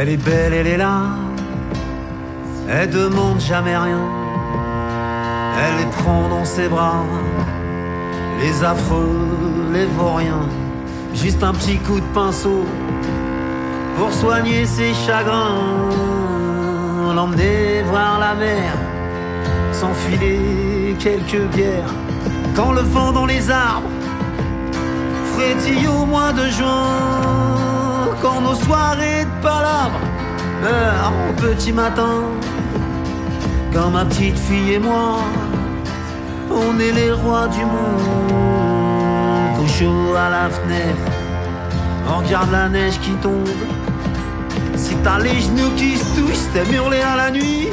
Elle 0.02 0.08
est 0.08 0.24
belle, 0.24 0.54
elle 0.54 0.68
est 0.68 0.78
là. 0.78 1.02
Elle 2.70 2.90
demande 2.90 3.42
jamais 3.42 3.76
rien. 3.76 4.00
Elle 5.62 5.78
les 5.80 5.92
prend 5.92 6.30
dans 6.30 6.46
ses 6.46 6.70
bras. 6.70 7.04
Les 8.40 8.64
affreux, 8.64 9.28
les 9.74 9.88
vauriens. 9.88 10.48
Juste 11.14 11.44
un 11.44 11.52
petit 11.52 11.80
coup 11.80 12.00
de 12.00 12.06
pinceau 12.14 12.64
pour 13.98 14.14
soigner 14.14 14.66
ses 14.66 14.94
chagrins. 14.94 15.90
L'emmener 17.14 17.82
voir 17.82 18.20
la 18.20 18.36
mer, 18.36 18.72
s'enfiler 19.74 20.96
quelques 20.98 21.44
bières. 21.54 21.94
Quand 22.56 22.72
le 22.72 22.84
vent 22.84 23.12
dans 23.12 23.26
les 23.26 23.52
arbres 23.52 23.90
frétille 25.34 25.90
au 25.90 26.06
mois 26.06 26.32
de 26.32 26.48
juin 26.48 26.99
nos 28.50 28.56
soirées 28.56 29.26
de 29.26 29.42
palabres 29.44 30.00
au 31.30 31.34
petit 31.42 31.72
matin. 31.72 32.24
Quand 33.74 33.90
ma 33.92 34.06
petite 34.06 34.38
fille 34.38 34.74
et 34.74 34.80
moi, 34.80 35.20
on 36.52 36.80
est 36.80 36.92
les 36.92 37.12
rois 37.12 37.48
du 37.48 37.64
monde. 37.74 38.08
Chaud 39.68 40.16
à 40.18 40.30
la 40.30 40.50
fenêtre, 40.50 41.06
on 42.10 42.18
regarde 42.24 42.52
la 42.52 42.68
neige 42.70 43.00
qui 43.00 43.12
tombe. 43.26 43.48
Si 44.76 44.96
t'as 45.04 45.20
les 45.20 45.40
genoux 45.40 45.72
qui 45.78 45.96
se 45.98 46.06
touchent, 46.16 46.48
t'aimes 46.54 46.74
hurler 46.74 47.02
à 47.02 47.16
la 47.16 47.32
nuit. 47.32 47.70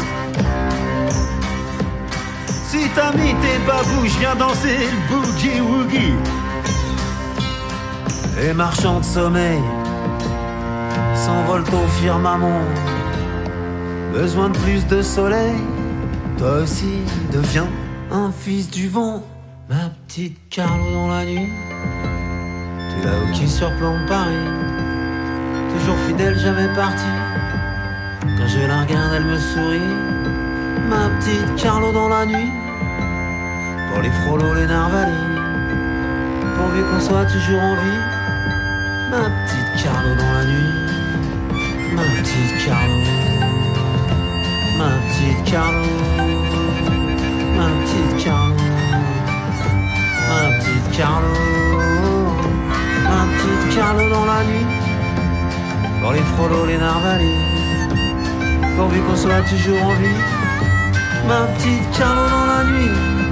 Si 2.69 2.81
t'as 2.95 3.13
mis 3.13 3.35
tes 3.43 3.59
babouches, 3.67 4.19
viens 4.21 4.37
danser 4.37 4.79
le 4.93 4.99
boogie 5.09 5.61
woogie. 5.61 6.15
Et 8.43 8.53
marchand 8.53 9.01
de 9.01 9.05
sommeil, 9.05 9.63
s'envole 11.27 11.63
au 11.63 11.89
firmament. 12.01 12.63
Besoin 14.13 14.49
de 14.51 14.59
plus 14.59 14.87
de 14.87 15.03
soleil, 15.03 15.57
toi 16.39 16.59
aussi 16.63 17.01
deviens 17.33 17.67
un 18.13 18.31
fils 18.31 18.71
du 18.71 18.89
vent. 18.89 19.25
Ma 19.69 19.91
petite 20.07 20.39
Carlo 20.49 20.89
dans 20.93 21.09
la 21.09 21.25
nuit, 21.25 21.51
tu 22.91 23.05
là-haut 23.05 23.33
qui 23.33 23.49
surplombe 23.49 24.07
Paris, 24.07 24.47
toujours 25.75 25.99
fidèle, 26.07 26.39
jamais 26.39 26.73
parti. 26.77 27.13
Quand 28.23 28.47
je 28.47 28.61
la 28.69 28.83
regarde, 28.83 29.13
elle 29.17 29.25
me 29.25 29.39
sourit. 29.39 29.95
Ma 30.89 31.09
petite 31.19 31.61
Carlo 31.61 31.91
dans 31.91 32.09
la 32.09 32.25
nuit, 32.25 32.53
pour 33.91 34.01
les 34.01 34.13
frolos, 34.21 34.55
les 34.55 34.67
narvalis, 34.67 35.27
pourvu 36.57 36.85
qu'on 36.85 37.01
soit 37.01 37.25
toujours 37.25 37.61
en 37.61 37.75
vie. 37.75 38.03
Ma 39.11 39.25
petite 39.43 39.83
Carlo 39.83 40.15
dans 40.15 40.23
la 40.23 40.31
nuit 40.31 40.36
ma 41.97 42.03
petite 42.03 42.57
Carlo, 42.65 43.01
ma 44.79 44.89
petite 45.07 45.43
Carlo, 45.51 45.89
ma 47.57 47.67
petite 47.81 48.25
Carlo, 48.25 48.57
ma 50.29 50.39
petite 50.59 50.89
Carlo, 50.97 51.33
ma 53.09 53.21
petite 53.33 53.77
Carlo 53.77 54.05
dans 54.11 54.27
la 54.27 54.41
nuit, 54.45 54.67
pour 56.03 56.13
les 56.13 56.27
frolos, 56.35 56.67
les 56.67 56.79
narvalis, 56.79 57.41
pourvu 58.77 59.01
qu'on 59.01 59.17
soit 59.17 59.43
toujours 59.49 59.83
en 59.83 59.95
vie, 59.95 60.23
ma 61.27 61.47
petite 61.55 61.99
Carlo 61.99 62.29
dans 62.29 62.47
la 62.47 62.65
nuit. 62.65 63.26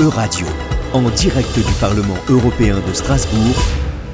E-Radio, 0.00 0.46
en 0.94 1.02
direct 1.10 1.54
du 1.54 1.72
Parlement 1.78 2.16
européen 2.30 2.76
de 2.88 2.94
Strasbourg, 2.94 3.54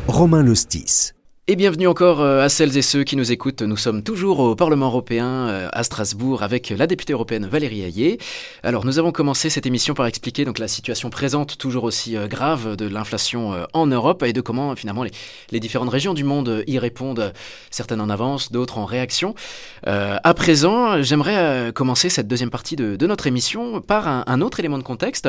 Romain 0.08 0.42
Lostis. 0.42 1.15
Et 1.48 1.54
bienvenue 1.54 1.86
encore 1.86 2.22
euh, 2.22 2.42
à 2.42 2.48
celles 2.48 2.76
et 2.76 2.82
ceux 2.82 3.04
qui 3.04 3.14
nous 3.14 3.30
écoutent. 3.30 3.62
Nous 3.62 3.76
sommes 3.76 4.02
toujours 4.02 4.40
au 4.40 4.56
Parlement 4.56 4.86
européen 4.86 5.46
euh, 5.46 5.68
à 5.72 5.84
Strasbourg 5.84 6.42
avec 6.42 6.70
la 6.70 6.88
députée 6.88 7.12
européenne 7.12 7.46
Valérie 7.46 7.82
Hayé. 7.82 8.18
Alors 8.64 8.84
nous 8.84 8.98
avons 8.98 9.12
commencé 9.12 9.48
cette 9.48 9.64
émission 9.64 9.94
par 9.94 10.06
expliquer 10.06 10.44
donc 10.44 10.58
la 10.58 10.66
situation 10.66 11.08
présente 11.08 11.56
toujours 11.56 11.84
aussi 11.84 12.16
euh, 12.16 12.26
grave 12.26 12.74
de 12.74 12.88
l'inflation 12.88 13.54
en 13.74 13.86
Europe 13.86 14.24
et 14.24 14.32
de 14.32 14.40
comment 14.40 14.74
finalement 14.74 15.04
les, 15.04 15.60
différentes 15.60 15.88
régions 15.88 16.14
du 16.14 16.24
monde 16.24 16.64
y 16.66 16.80
répondent, 16.80 17.32
certaines 17.70 18.00
en 18.00 18.10
avance, 18.10 18.50
d'autres 18.50 18.78
en 18.78 18.84
réaction. 18.84 19.36
à 19.84 20.34
présent, 20.34 21.00
j'aimerais 21.02 21.72
commencer 21.72 22.08
cette 22.08 22.26
deuxième 22.26 22.50
partie 22.50 22.74
de, 22.74 23.06
notre 23.06 23.26
émission 23.26 23.80
par 23.80 24.08
un, 24.08 24.40
autre 24.40 24.58
élément 24.58 24.78
de 24.78 24.82
contexte. 24.82 25.28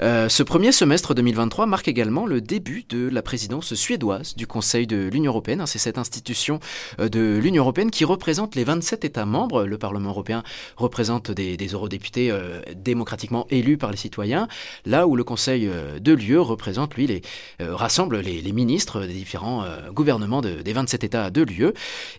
ce 0.00 0.42
premier 0.42 0.72
semestre 0.72 1.14
2023 1.14 1.66
marque 1.66 1.88
également 1.88 2.26
le 2.26 2.40
début 2.40 2.84
de 2.88 3.08
la 3.08 3.22
présidence 3.22 3.74
suédoise 3.74 4.34
du 4.36 4.46
Conseil 4.46 4.86
de 4.86 5.08
l'Union 5.08 5.32
européenne 5.32 5.49
Hein, 5.58 5.66
c'est 5.66 5.78
cette 5.78 5.98
institution 5.98 6.60
euh, 7.00 7.08
de 7.08 7.38
l'Union 7.42 7.64
européenne 7.64 7.90
qui 7.90 8.04
représente 8.04 8.54
les 8.54 8.64
27 8.64 9.04
États 9.04 9.24
membres. 9.24 9.64
Le 9.64 9.78
Parlement 9.78 10.10
européen 10.10 10.42
représente 10.76 11.30
des, 11.30 11.56
eurodéputés 11.72 12.30
euh, 12.30 12.60
démocratiquement 12.76 13.46
élus 13.50 13.78
par 13.78 13.90
les 13.90 13.96
citoyens, 13.96 14.46
là 14.84 15.06
où 15.06 15.16
le 15.16 15.24
Conseil 15.24 15.66
euh, 15.66 15.98
de 15.98 16.12
l'UE 16.12 16.38
représente, 16.38 16.94
lui, 16.94 17.06
les, 17.06 17.22
rassemble 17.58 18.20
les, 18.20 18.52
ministres 18.52 19.00
des 19.02 19.12
différents 19.12 19.64
gouvernements 19.92 20.40
des 20.40 20.72
27 20.72 21.04
États 21.04 21.30
de 21.30 21.42
l'UE. 21.42 21.72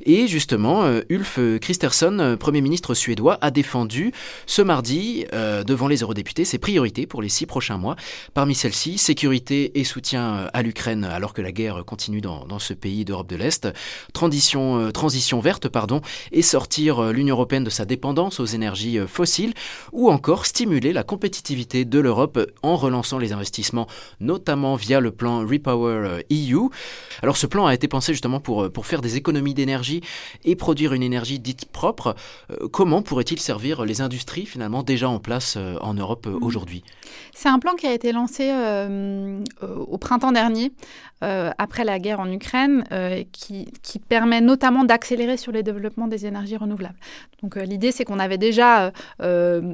Et 0.05 0.27
justement, 0.27 0.85
Ulf 1.09 1.39
Kristersson, 1.59 2.38
Premier 2.39 2.61
ministre 2.61 2.93
suédois, 2.93 3.38
a 3.41 3.51
défendu 3.51 4.13
ce 4.45 4.61
mardi 4.61 5.25
devant 5.65 5.88
les 5.88 5.97
eurodéputés 5.97 6.45
ses 6.45 6.57
priorités 6.57 7.05
pour 7.05 7.21
les 7.21 7.29
six 7.29 7.45
prochains 7.45 7.77
mois. 7.77 7.95
Parmi 8.33 8.55
celles-ci, 8.55 8.97
sécurité 8.97 9.79
et 9.79 9.83
soutien 9.83 10.50
à 10.53 10.61
l'Ukraine 10.61 11.03
alors 11.03 11.33
que 11.33 11.41
la 11.41 11.51
guerre 11.51 11.83
continue 11.85 12.21
dans, 12.21 12.45
dans 12.45 12.59
ce 12.59 12.73
pays 12.73 13.03
d'Europe 13.03 13.20
l'Europe 13.21 13.29
de 13.29 13.35
l'Est, 13.35 13.67
transition, 14.13 14.91
transition 14.91 15.39
verte 15.39 15.67
pardon, 15.67 16.01
et 16.31 16.41
sortir 16.41 17.11
l'Union 17.11 17.35
européenne 17.35 17.63
de 17.63 17.69
sa 17.69 17.85
dépendance 17.85 18.39
aux 18.39 18.45
énergies 18.45 18.97
fossiles, 19.07 19.53
ou 19.91 20.09
encore 20.09 20.45
stimuler 20.45 20.91
la 20.91 21.03
compétitivité 21.03 21.85
de 21.85 21.99
l'Europe 21.99 22.39
en 22.63 22.75
relançant 22.75 23.19
les 23.19 23.31
investissements, 23.31 23.87
notamment 24.19 24.75
via 24.75 24.99
le 24.99 25.11
plan 25.11 25.39
Repower 25.39 26.23
EU. 26.31 26.69
Alors 27.21 27.37
ce 27.37 27.45
plan 27.45 27.67
a 27.67 27.73
été 27.73 27.87
pensé 27.87 28.13
justement 28.13 28.39
pour, 28.39 28.71
pour 28.71 28.87
faire 28.87 29.01
des 29.01 29.17
économies 29.17 29.53
d'énergie 29.53 30.01
et 30.43 30.55
produire 30.55 30.93
une 30.93 31.03
énergie 31.03 31.39
dite 31.39 31.65
propre. 31.65 32.15
Comment 32.71 33.03
pourrait-il 33.03 33.39
servir 33.39 33.85
les 33.85 34.01
industries 34.01 34.45
finalement 34.47 34.81
déjà 34.81 35.09
en 35.09 35.19
place 35.19 35.57
en 35.81 35.93
Europe 35.93 36.25
mmh. 36.25 36.43
aujourd'hui? 36.43 36.83
C'est 37.33 37.49
un 37.49 37.59
plan 37.59 37.75
qui 37.75 37.87
a 37.87 37.93
été 37.93 38.11
lancé 38.11 38.49
euh, 38.51 39.43
au 39.87 39.97
printemps 39.97 40.31
dernier, 40.31 40.71
euh, 41.23 41.51
après 41.57 41.83
la 41.83 41.99
guerre 41.99 42.19
en 42.19 42.31
Ukraine, 42.31 42.83
euh, 42.91 43.23
qui, 43.31 43.71
permet 44.09 44.41
notamment 44.41 44.83
d'accélérer 44.83 45.37
sur 45.37 45.51
les 45.51 45.63
développements 45.63 46.07
des 46.07 46.25
énergies 46.25 46.57
renouvelables. 46.57 46.97
Donc 47.43 47.55
l'idée, 47.55 47.91
c'est 47.91 48.03
qu'on 48.03 48.19
avait 48.19 48.37
déjà, 48.37 48.91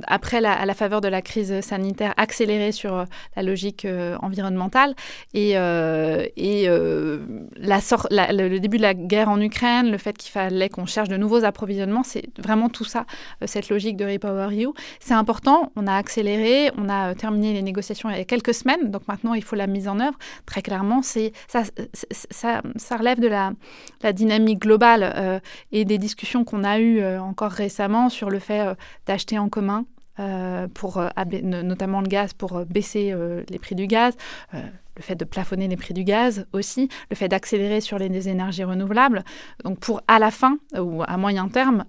après 0.06 0.42
la, 0.42 0.54
à 0.54 0.66
la 0.66 0.74
faveur 0.74 1.02
de 1.02 1.08
la 1.08 1.22
crise 1.22 1.62
sanitaire, 1.62 2.14
accéléré 2.18 2.72
sur 2.72 3.06
la 3.36 3.44
logique 3.44 3.88
environnementale. 4.22 4.96
Et, 5.34 5.52
et 5.52 6.68
le 6.68 8.58
début 8.60 8.78
de 8.78 8.82
la 8.84 8.94
guerre 8.94 9.30
en 9.30 9.40
Ukraine, 9.42 9.92
le 9.92 9.98
fait 9.98 10.18
qu'il 10.18 10.32
fallait 10.32 10.70
qu'on 10.70 10.86
cherche 10.86 11.10
de 11.10 11.18
nouveaux 11.18 11.44
approvisionnements, 11.46 12.04
c'est 12.04 12.26
vraiment 12.40 12.70
tout 12.70 12.86
ça, 12.86 13.06
cette 13.46 13.70
logique 13.70 13.98
de 13.98 14.06
Repower 14.06 14.50
EU. 14.56 14.72
C'est 15.00 15.16
important, 15.16 15.72
on 15.76 15.88
a 15.88 15.96
accéléré, 15.96 16.72
on 16.78 16.90
a 16.90 17.16
terminé 17.16 17.54
les 17.54 17.62
négociations 17.62 18.10
il 18.10 18.18
y 18.18 18.22
a 18.22 18.26
quelques 18.26 18.54
semaines, 18.54 18.92
donc 18.92 19.08
maintenant 19.08 19.34
il 19.34 19.44
faut 19.44 19.56
la 19.56 19.68
mise 19.68 19.88
en 19.88 20.00
œuvre. 20.00 20.18
Très 20.46 20.62
clairement, 20.62 21.02
c'est 21.02 21.32
ça, 21.48 22.62
relève 22.98 23.20
de 23.20 23.28
la, 23.28 23.52
la 24.02 24.14
dynamique 24.14 24.60
globale 24.60 25.14
euh, 25.16 25.40
et 25.72 25.86
des 25.86 25.98
discussions 25.98 26.44
qu'on 26.44 26.64
a 26.64 26.80
eues 26.80 27.00
euh, 27.00 27.22
encore 27.22 27.52
récemment 27.52 28.10
sur 28.10 28.30
le 28.30 28.40
fait 28.40 28.62
euh, 28.62 28.76
d'acheter 29.06 29.38
en 29.38 29.50
commun. 29.50 29.86
pour 30.74 31.00
notamment 31.44 32.02
le 32.02 32.08
gaz 32.08 32.34
pour 32.34 32.66
baisser 32.66 33.14
les 33.52 33.60
prix 33.60 33.76
du 33.76 33.86
gaz 33.86 34.16
le 34.52 35.04
fait 35.04 35.16
de 35.16 35.26
plafonner 35.26 35.68
les 35.68 35.78
prix 35.78 35.94
du 35.94 36.04
gaz 36.04 36.48
aussi, 36.54 36.90
le 37.12 37.16
fait 37.16 37.28
d'accélérer 37.28 37.82
sur 37.82 38.00
les 38.00 38.30
énergies 38.30 38.64
renouvelables, 38.64 39.24
donc 39.64 39.78
pour 39.80 40.02
à 40.08 40.18
la 40.18 40.32
fin 40.32 40.58
ou 40.76 41.04
à 41.04 41.18
moyen 41.18 41.50
terme 41.50 41.86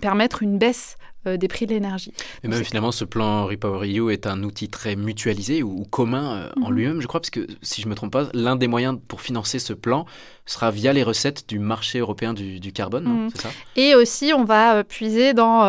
permettre 0.00 0.44
une 0.44 0.58
baisse 0.58 0.96
euh, 1.26 1.36
des 1.36 1.48
prix 1.48 1.66
de 1.66 1.72
l'énergie. 1.72 2.12
Et 2.42 2.48
même 2.48 2.64
finalement, 2.64 2.92
ce 2.92 3.04
plan 3.04 3.46
Repower 3.46 3.88
EU 3.88 4.10
est 4.10 4.26
un 4.26 4.42
outil 4.42 4.68
très 4.68 4.96
mutualisé 4.96 5.62
ou, 5.62 5.84
commun 5.84 6.36
euh, 6.36 6.50
en 6.62 6.70
mhm. 6.70 6.76
lui-même, 6.76 7.00
je 7.00 7.06
crois, 7.06 7.20
parce 7.20 7.30
que 7.30 7.46
si 7.62 7.82
je 7.82 7.86
ne 7.86 7.90
me 7.90 7.94
trompe 7.94 8.12
pas, 8.12 8.28
l'un 8.34 8.56
des 8.56 8.68
moyens 8.68 8.98
pour 9.08 9.20
financer 9.20 9.58
ce 9.58 9.72
plan 9.72 10.06
sera 10.46 10.70
via 10.70 10.92
les 10.92 11.02
recettes 11.02 11.48
du 11.48 11.58
marché 11.58 11.98
européen 11.98 12.34
du, 12.34 12.72
carbone, 12.72 13.04
mhm. 13.04 13.30
c'est 13.34 13.42
ça 13.42 13.48
Et 13.76 13.94
aussi, 13.94 14.32
on 14.36 14.44
va 14.44 14.76
euh, 14.76 14.82
puiser 14.82 15.34
dans 15.34 15.64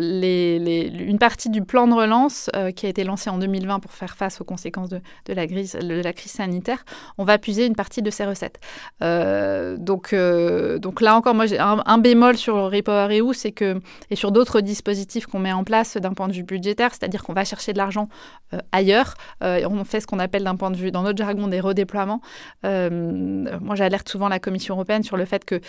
les, 0.00 0.90
une 0.98 1.18
partie 1.18 1.50
du 1.50 1.62
plan 1.62 1.86
de 1.86 1.94
relance 1.94 2.50
qui 2.74 2.86
a 2.86 2.88
été 2.88 3.04
lancé 3.04 3.30
en 3.30 3.38
2020 3.38 3.80
pour 3.80 3.92
faire 3.92 4.16
face 4.16 4.40
aux 4.40 4.44
conséquences 4.44 4.88
de, 4.88 5.00
de, 5.26 5.32
la, 5.32 5.46
crise, 5.46 5.72
de 5.72 6.02
la 6.02 6.12
crise 6.12 6.32
sanitaire. 6.32 6.84
On 7.18 7.24
va 7.24 7.38
puiser 7.38 7.66
une 7.66 7.76
partie 7.76 8.02
de 8.02 8.10
ces 8.10 8.24
recettes. 8.24 8.58
donc, 9.00 10.14
donc 10.14 11.00
là 11.00 11.16
encore, 11.16 11.34
moi, 11.34 11.46
j'ai 11.46 11.58
un, 11.58 11.82
un, 11.84 11.98
bémol 11.98 12.36
sur 12.36 12.70
Repower 12.70 13.20
EU, 13.20 13.32
c'est 13.34 13.52
que, 13.52 13.80
et 14.10 14.16
sur 14.16 14.32
d'autres 14.32 14.60
dispositifs, 14.60 15.26
qu'on 15.26 15.38
met 15.38 15.52
en 15.52 15.64
place 15.64 15.96
d'un 15.96 16.12
point 16.12 16.28
de 16.28 16.32
vue 16.32 16.42
budgétaire, 16.42 16.90
c'est-à-dire 16.92 17.22
qu'on 17.22 17.32
va 17.32 17.44
chercher 17.44 17.72
de 17.72 17.78
l'argent 17.78 18.08
euh, 18.54 18.58
ailleurs. 18.72 19.14
Euh, 19.42 19.66
on 19.68 19.84
fait 19.84 20.00
ce 20.00 20.06
qu'on 20.06 20.18
appelle 20.18 20.44
d'un 20.44 20.56
point 20.56 20.70
de 20.70 20.76
vue, 20.76 20.90
dans 20.90 21.02
notre 21.02 21.18
jargon, 21.18 21.48
des 21.48 21.60
redéploiements. 21.60 22.20
Euh, 22.64 23.58
moi, 23.60 23.74
j'alerte 23.74 24.08
souvent 24.16 24.28
la 24.28 24.40
Commission 24.40 24.74
européenne 24.74 25.02
sur 25.02 25.18
le 25.18 25.26
fait 25.26 25.44
qu'il 25.44 25.60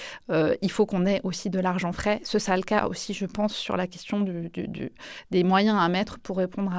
il 0.62 0.72
faut 0.72 0.86
qu'on 0.86 1.06
ait 1.06 1.20
aussi 1.24 1.50
de 1.50 1.60
l'argent 1.60 1.92
frais. 1.92 2.22
Ce 2.24 2.39
sera 2.39 2.56
le 2.56 2.63
cas 2.63 2.88
aussi, 2.88 3.13
je 3.13 3.25
pense, 3.25 3.54
sur 3.54 3.75
la 3.75 3.88
question 3.88 4.25
des 5.32 5.44
moyens 5.44 5.77
à 5.77 5.89
mettre 5.89 6.18
pour 6.20 6.38
répondre 6.38 6.72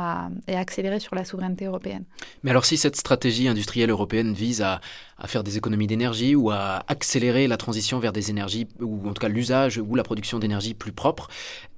et 0.47 0.57
accélérer 0.57 0.99
sur 0.99 1.15
la 1.15 1.25
souveraineté 1.25 1.67
européenne. 1.67 2.05
Mais 2.43 2.51
alors, 2.51 2.65
si 2.65 2.77
cette 2.79 2.97
stratégie 2.97 3.49
industrielle 3.49 3.91
européenne 3.91 4.33
vise 4.33 4.63
à, 4.63 4.81
à 5.19 5.27
faire 5.27 5.45
des 5.45 5.59
économies 5.59 5.87
d'énergie 5.87 6.35
ou 6.35 6.51
à 6.51 6.85
accélérer 6.89 7.49
la 7.49 7.57
transition 7.57 7.99
vers 7.99 8.13
des 8.13 8.31
énergies, 8.31 8.67
ou 8.81 9.09
en 9.09 9.13
tout 9.13 9.21
cas 9.21 9.29
l'usage 9.29 9.79
ou 9.79 9.95
la 9.95 10.03
production 10.03 10.39
d'énergie 10.39 10.75
plus 10.75 10.93
propre, 10.93 11.29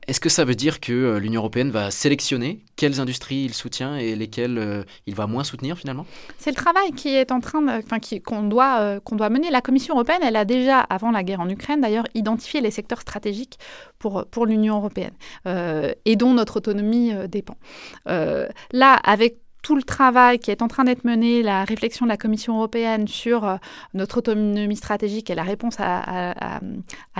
est-ce 0.06 0.20
que 0.20 0.28
ça 0.28 0.44
veut 0.44 0.54
dire 0.54 0.80
que 0.80 0.92
euh, 0.92 1.18
l'Union 1.20 1.40
européenne 1.40 1.70
va 1.70 1.90
sélectionner 1.90 2.64
quelles 2.76 3.00
industries 3.00 3.44
il 3.44 3.54
soutient 3.54 3.96
et 3.96 4.16
lesquelles 4.16 4.58
euh, 4.58 4.82
il 5.06 5.14
va 5.14 5.26
moins 5.26 5.44
soutenir 5.44 5.76
finalement? 5.78 6.06
C'est 6.38 6.50
le 6.50 6.56
travail 6.56 6.92
qui 6.92 7.08
est 7.08 7.30
en 7.32 7.40
train, 7.40 7.78
enfin 7.78 7.98
qu'on 8.24 8.42
doit 8.42 8.80
euh, 8.80 9.00
doit 9.12 9.30
mener. 9.30 9.50
La 9.50 9.60
Commission 9.60 9.94
européenne, 9.94 10.20
elle 10.22 10.36
a 10.36 10.44
déjà, 10.44 10.80
avant 10.80 11.10
la 11.10 11.22
guerre 11.22 11.40
en 11.40 11.48
Ukraine 11.48 11.80
d'ailleurs, 11.80 12.06
identifié 12.14 12.60
les 12.60 12.70
secteurs 12.70 13.00
stratégiques 13.00 13.58
pour 13.98 14.24
pour 14.30 14.46
l'Union 14.46 14.76
européenne 14.76 15.12
et 16.04 16.16
dont 16.16 16.32
notre 16.32 16.56
autonomie 16.56 17.12
dépend. 17.28 17.56
là, 18.06 18.94
avec 19.04 19.38
tout 19.62 19.76
le 19.76 19.82
travail 19.82 20.38
qui 20.38 20.50
est 20.50 20.62
en 20.62 20.68
train 20.68 20.84
d'être 20.84 21.04
mené, 21.04 21.42
la 21.42 21.64
réflexion 21.64 22.06
de 22.06 22.10
la 22.10 22.16
Commission 22.16 22.56
européenne 22.56 23.08
sur 23.08 23.44
euh, 23.44 23.56
notre 23.94 24.18
autonomie 24.18 24.76
stratégique 24.76 25.30
et 25.30 25.34
la 25.34 25.42
réponse 25.42 25.76
à, 25.78 26.60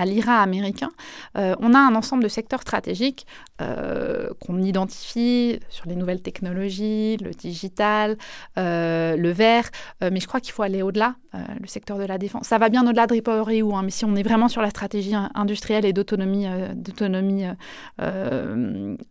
l'IRA 0.05 0.41
américain, 0.41 0.91
euh, 1.37 1.55
on 1.59 1.73
a 1.73 1.79
un 1.79 1.95
ensemble 1.95 2.23
de 2.23 2.27
secteurs 2.27 2.61
stratégiques 2.61 3.25
euh, 3.61 4.29
qu'on 4.39 4.61
identifie 4.61 5.59
sur 5.69 5.87
les 5.87 5.95
nouvelles 5.95 6.21
technologies, 6.21 7.17
le 7.17 7.31
digital, 7.31 8.17
le 8.57 9.31
vert, 9.31 9.69
mais 10.01 10.19
je 10.19 10.27
crois 10.27 10.39
qu'il 10.39 10.53
faut 10.53 10.63
aller 10.63 10.81
au-delà, 10.81 11.15
le 11.33 11.67
secteur 11.67 11.97
de 11.97 12.05
la 12.05 12.17
défense. 12.17 12.47
Ça 12.47 12.57
va 12.57 12.69
bien 12.69 12.85
au-delà 12.85 13.07
de 13.07 13.15
Repower 13.15 13.55
EU, 13.55 13.73
hein, 13.73 13.81
mais 13.83 13.91
si 13.91 14.05
on 14.05 14.15
est 14.15 14.23
vraiment 14.23 14.47
sur 14.47 14.61
la 14.61 14.69
stratégie 14.69 15.13
industrielle 15.35 15.85
et 15.85 15.93
d'autonomie 15.93 16.47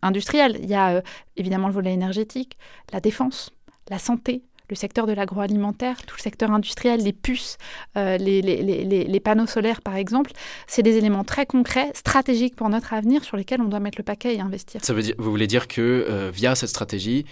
industrielle, 0.01 0.57
il 0.61 0.69
y 0.69 0.75
a 0.75 1.01
évidemment 1.41 1.67
le 1.67 1.73
volet 1.73 1.93
énergétique, 1.93 2.57
la 2.93 3.01
défense, 3.01 3.51
la 3.89 3.99
santé, 3.99 4.43
le 4.71 4.75
secteur 4.75 5.05
de 5.05 5.13
l'agroalimentaire, 5.13 5.97
tout 6.07 6.15
le 6.17 6.21
secteur 6.21 6.49
industriel, 6.49 7.01
les 7.03 7.13
puces, 7.13 7.57
euh, 7.97 8.17
les, 8.17 8.41
les, 8.41 9.19
panneaux 9.19 9.45
solaires 9.45 9.81
par 9.81 9.95
exemple, 9.97 10.31
c'est 10.65 10.81
des 10.81 10.97
éléments 10.97 11.25
très 11.25 11.45
concrets, 11.45 11.91
stratégiques 11.93 12.55
pour 12.55 12.69
notre 12.69 12.93
avenir 12.93 13.23
sur 13.23 13.37
lesquels 13.37 13.61
on 13.61 13.65
doit 13.65 13.81
mettre 13.81 13.99
le 13.99 14.03
paquet 14.03 14.35
et 14.35 14.39
investir. 14.39 14.83
Ça 14.83 14.93
veut 14.93 15.03
dire, 15.03 15.15
vous 15.17 15.29
voulez 15.29 15.47
dire 15.47 15.67
que 15.67 15.81
euh, 15.81 16.31
via 16.33 16.55
cette 16.55 16.69
stratégie, 16.69 17.25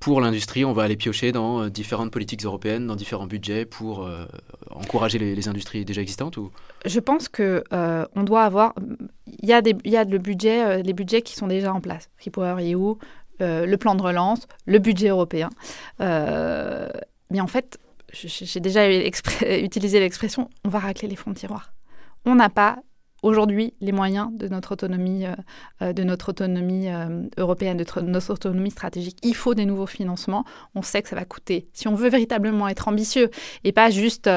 pour 0.00 0.20
l'industrie, 0.20 0.64
on 0.64 0.72
va 0.72 0.82
aller 0.82 0.96
piocher 0.96 1.30
dans 1.30 1.62
euh, 1.62 1.70
différentes 1.70 2.10
politiques 2.10 2.44
européennes, 2.44 2.88
dans 2.88 2.96
différents 2.96 3.26
budgets 3.26 3.64
pour 3.64 4.06
encourager 4.70 5.18
les, 5.18 5.48
industries 5.48 5.84
déjà 5.84 6.02
existantes 6.02 6.36
ou? 6.36 6.50
Je 6.84 7.00
pense 7.00 7.28
que 7.28 7.64
on 7.70 8.22
doit 8.22 8.42
avoir. 8.42 8.74
Il 9.40 9.48
y 9.48 9.52
a 9.52 9.62
des, 9.62 9.74
il 9.84 9.92
y 9.92 9.96
a 9.96 10.04
le 10.04 10.18
budget, 10.18 10.82
les 10.82 10.92
budgets 10.92 11.22
qui 11.22 11.34
sont 11.34 11.46
déjà 11.46 11.72
en 11.72 11.80
place. 11.80 12.10
Repower 12.24 12.62
EU, 12.74 12.96
euh, 13.40 13.66
le 13.66 13.76
plan 13.76 13.94
de 13.94 14.02
relance, 14.02 14.46
le 14.66 14.78
budget 14.78 15.08
européen. 15.08 15.50
Euh, 16.00 16.88
mais 17.30 17.40
en 17.40 17.46
fait, 17.46 17.78
j'ai 18.12 18.60
déjà 18.60 18.90
utilisé 19.60 20.00
l'expression 20.00 20.50
on 20.64 20.68
va 20.68 20.78
racler 20.78 21.08
les 21.08 21.16
fonds 21.16 21.30
de 21.30 21.36
tiroir. 21.36 21.72
On 22.24 22.34
n'a 22.34 22.48
pas 22.50 22.78
aujourd'hui 23.22 23.72
les 23.80 23.92
moyens 23.92 24.28
de 24.32 24.48
notre 24.48 24.72
autonomie, 24.72 25.26
euh, 25.26 25.34
euh, 25.80 25.92
de 25.92 26.02
notre 26.02 26.30
autonomie 26.30 26.88
euh, 26.88 27.22
européenne, 27.38 27.76
de 27.76 28.00
notre 28.02 28.32
autonomie 28.32 28.70
stratégique. 28.70 29.18
Il 29.22 29.34
faut 29.34 29.54
des 29.54 29.64
nouveaux 29.64 29.86
financements. 29.86 30.44
On 30.74 30.82
sait 30.82 31.02
que 31.02 31.08
ça 31.08 31.16
va 31.16 31.24
coûter. 31.24 31.68
Si 31.72 31.88
on 31.88 31.94
veut 31.94 32.08
véritablement 32.08 32.68
être 32.68 32.88
ambitieux 32.88 33.30
et 33.64 33.72
pas 33.72 33.90
juste 33.90 34.28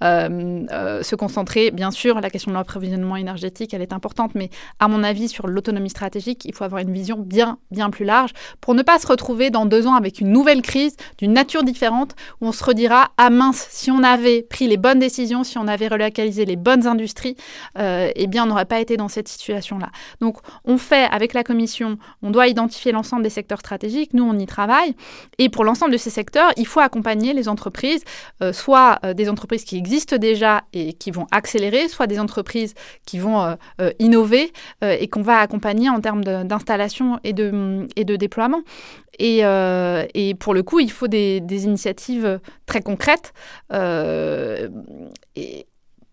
se 0.00 1.14
concentrer, 1.14 1.70
bien 1.70 1.90
sûr, 1.90 2.20
la 2.20 2.30
question 2.30 2.50
de 2.50 2.56
l'approvisionnement 2.56 3.16
énergétique, 3.16 3.72
elle 3.72 3.82
est 3.82 3.92
importante, 3.92 4.34
mais 4.34 4.50
à 4.78 4.88
mon 4.88 5.02
avis, 5.02 5.28
sur 5.28 5.46
l'autonomie 5.46 5.90
stratégique, 5.90 6.44
il 6.44 6.54
faut 6.54 6.64
avoir 6.64 6.82
une 6.82 6.92
vision 6.92 7.18
bien, 7.18 7.58
bien 7.70 7.90
plus 7.90 8.04
large 8.04 8.32
pour 8.60 8.74
ne 8.74 8.82
pas 8.82 8.98
se 8.98 9.06
retrouver 9.06 9.50
dans 9.50 9.66
deux 9.66 9.86
ans 9.86 9.94
avec 9.94 10.20
une 10.20 10.30
nouvelle 10.30 10.62
crise 10.62 10.96
d'une 11.18 11.32
nature 11.32 11.62
différente 11.62 12.14
où 12.40 12.46
on 12.48 12.52
se 12.52 12.62
redira 12.62 13.10
ah 13.16 13.30
mince, 13.30 13.66
si 13.70 13.90
on 13.90 14.02
avait 14.02 14.42
pris 14.42 14.66
les 14.68 14.76
bonnes 14.76 14.98
décisions, 14.98 15.44
si 15.44 15.56
on 15.58 15.66
avait 15.66 15.88
relocalisé 15.88 16.44
les 16.44 16.56
bonnes 16.56 16.86
industries, 16.86 17.36
eh 17.78 18.26
bien 18.26 18.33
on 18.42 18.46
n'aurait 18.46 18.64
pas 18.64 18.80
été 18.80 18.96
dans 18.96 19.08
cette 19.08 19.28
situation-là. 19.28 19.90
Donc, 20.20 20.38
on 20.64 20.78
fait 20.78 21.08
avec 21.10 21.34
la 21.34 21.44
commission, 21.44 21.98
on 22.22 22.30
doit 22.30 22.48
identifier 22.48 22.92
l'ensemble 22.92 23.22
des 23.22 23.30
secteurs 23.30 23.60
stratégiques. 23.60 24.14
Nous, 24.14 24.24
on 24.24 24.38
y 24.38 24.46
travaille. 24.46 24.94
Et 25.38 25.48
pour 25.48 25.64
l'ensemble 25.64 25.92
de 25.92 25.96
ces 25.96 26.10
secteurs, 26.10 26.50
il 26.56 26.66
faut 26.66 26.80
accompagner 26.80 27.32
les 27.32 27.48
entreprises, 27.48 28.02
euh, 28.42 28.52
soit 28.52 28.98
euh, 29.04 29.14
des 29.14 29.28
entreprises 29.28 29.64
qui 29.64 29.76
existent 29.76 30.16
déjà 30.16 30.62
et 30.72 30.92
qui 30.92 31.10
vont 31.10 31.26
accélérer, 31.30 31.88
soit 31.88 32.06
des 32.06 32.18
entreprises 32.18 32.74
qui 33.06 33.18
vont 33.18 33.56
euh, 33.80 33.90
innover 33.98 34.52
et 34.82 35.08
qu'on 35.08 35.22
va 35.22 35.38
accompagner 35.38 35.88
en 35.88 36.00
termes 36.00 36.24
d'installation 36.24 37.18
et 37.24 37.32
de, 37.32 38.16
déploiement. 38.16 38.62
Et, 39.18 39.42
pour 40.38 40.54
le 40.54 40.62
coup, 40.62 40.80
il 40.80 40.90
faut 40.90 41.08
des, 41.08 41.40
initiatives 41.64 42.40
très 42.66 42.82
concrètes. 42.82 43.32